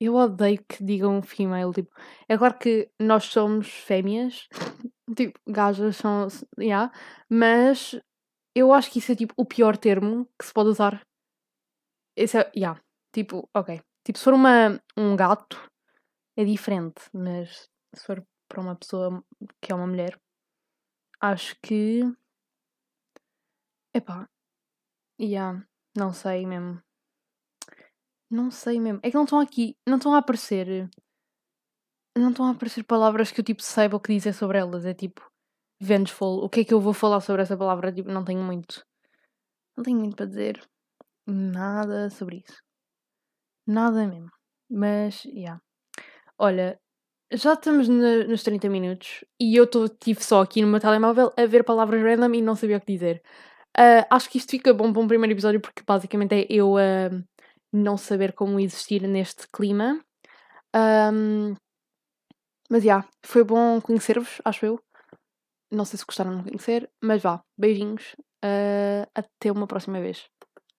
Eu 0.00 0.16
odeio 0.16 0.64
que 0.68 0.82
digam 0.82 1.22
female. 1.22 1.72
Tipo, 1.72 1.90
é 2.28 2.36
claro 2.36 2.58
que 2.58 2.90
nós 2.98 3.24
somos 3.26 3.68
fêmeas. 3.68 4.48
tipo, 5.16 5.38
gajas 5.46 5.96
são. 5.96 6.26
Yeah, 6.58 6.92
mas 7.30 8.00
eu 8.54 8.72
acho 8.72 8.90
que 8.90 8.98
isso 8.98 9.12
é 9.12 9.16
tipo 9.16 9.34
o 9.36 9.46
pior 9.46 9.76
termo 9.76 10.26
que 10.38 10.46
se 10.46 10.52
pode 10.52 10.70
usar. 10.70 11.06
Esse 12.16 12.38
é, 12.38 12.52
yeah, 12.54 12.80
tipo, 13.12 13.48
ok. 13.54 13.80
Tipo, 14.04 14.18
se 14.18 14.24
for 14.24 14.34
uma, 14.34 14.80
um 14.96 15.16
gato, 15.16 15.70
é 16.36 16.44
diferente, 16.44 17.02
mas 17.12 17.68
se 17.94 18.04
for 18.04 18.26
para 18.48 18.60
uma 18.60 18.76
pessoa 18.76 19.24
que 19.60 19.72
é 19.72 19.74
uma 19.74 19.86
mulher, 19.86 20.20
acho 21.20 21.56
que. 21.62 22.02
Epá. 23.94 24.28
Yeah, 25.20 25.64
não 25.96 26.12
sei 26.12 26.44
mesmo. 26.46 26.82
Não 28.30 28.50
sei 28.50 28.80
mesmo. 28.80 29.00
É 29.02 29.10
que 29.10 29.16
não 29.16 29.24
estão 29.24 29.40
aqui, 29.40 29.76
não 29.86 29.96
estão 29.96 30.14
a 30.14 30.18
aparecer. 30.18 30.90
Não 32.16 32.30
estão 32.30 32.46
a 32.46 32.50
aparecer 32.50 32.84
palavras 32.84 33.30
que 33.32 33.40
eu 33.40 33.44
tipo 33.44 33.62
saiba 33.62 33.96
o 33.96 34.00
que 34.00 34.14
dizer 34.14 34.34
sobre 34.34 34.58
elas. 34.58 34.84
É 34.84 34.92
tipo 34.94 35.31
vengeful. 35.84 36.44
O 36.44 36.48
que 36.48 36.60
é 36.60 36.64
que 36.64 36.74
eu 36.74 36.80
vou 36.80 36.92
falar 36.94 37.20
sobre 37.20 37.42
essa 37.42 37.56
palavra? 37.56 37.92
Tipo, 37.92 38.10
não 38.10 38.24
tenho 38.24 38.42
muito. 38.42 38.84
Não 39.76 39.84
tenho 39.84 39.98
muito 39.98 40.16
para 40.16 40.26
dizer. 40.26 40.62
Nada 41.26 42.10
sobre 42.10 42.38
isso. 42.46 42.62
Nada 43.66 44.06
mesmo. 44.06 44.30
Mas, 44.70 45.22
já. 45.22 45.30
Yeah. 45.30 45.60
Olha, 46.38 46.80
Já 47.32 47.54
estamos 47.54 47.88
na- 47.88 48.24
nos 48.26 48.42
30 48.44 48.68
minutos 48.70 49.24
e 49.40 49.56
eu 49.56 49.64
estive 49.64 50.22
só 50.24 50.42
aqui 50.42 50.62
no 50.62 50.68
meu 50.68 50.80
telemóvel 50.80 51.32
a 51.36 51.46
ver 51.46 51.64
palavras 51.64 52.02
random 52.02 52.34
e 52.34 52.42
não 52.42 52.56
sabia 52.56 52.78
o 52.78 52.80
que 52.80 52.92
dizer. 52.94 53.22
Ah, 53.78 54.06
acho 54.10 54.30
que 54.30 54.38
isto 54.38 54.50
fica 54.52 54.74
bom 54.74 54.92
para 54.92 55.02
um 55.02 55.08
primeiro 55.08 55.34
episódio 55.34 55.60
porque 55.60 55.82
basicamente 55.86 56.34
é 56.34 56.46
eu 56.50 56.76
a 56.78 57.10
não 57.72 57.96
saber 57.98 58.32
como 58.34 58.60
existir 58.60 59.02
neste 59.08 59.48
clima. 59.52 60.00
Ahm, 60.74 61.54
mas 62.70 62.82
já, 62.82 63.04
foi 63.24 63.44
bom 63.44 63.80
conhecer-vos, 63.80 64.40
acho 64.44 64.66
eu. 64.66 64.80
Não 65.72 65.84
sei 65.86 65.98
se 65.98 66.04
gostaram 66.06 66.30
de 66.32 66.36
me 66.38 66.42
conhecer, 66.44 66.90
mas 67.02 67.22
vá, 67.22 67.42
beijinhos. 67.58 68.14
ah, 68.44 69.08
até 69.14 69.50
uma 69.50 69.66
próxima 69.66 70.00
vez. 70.00 70.28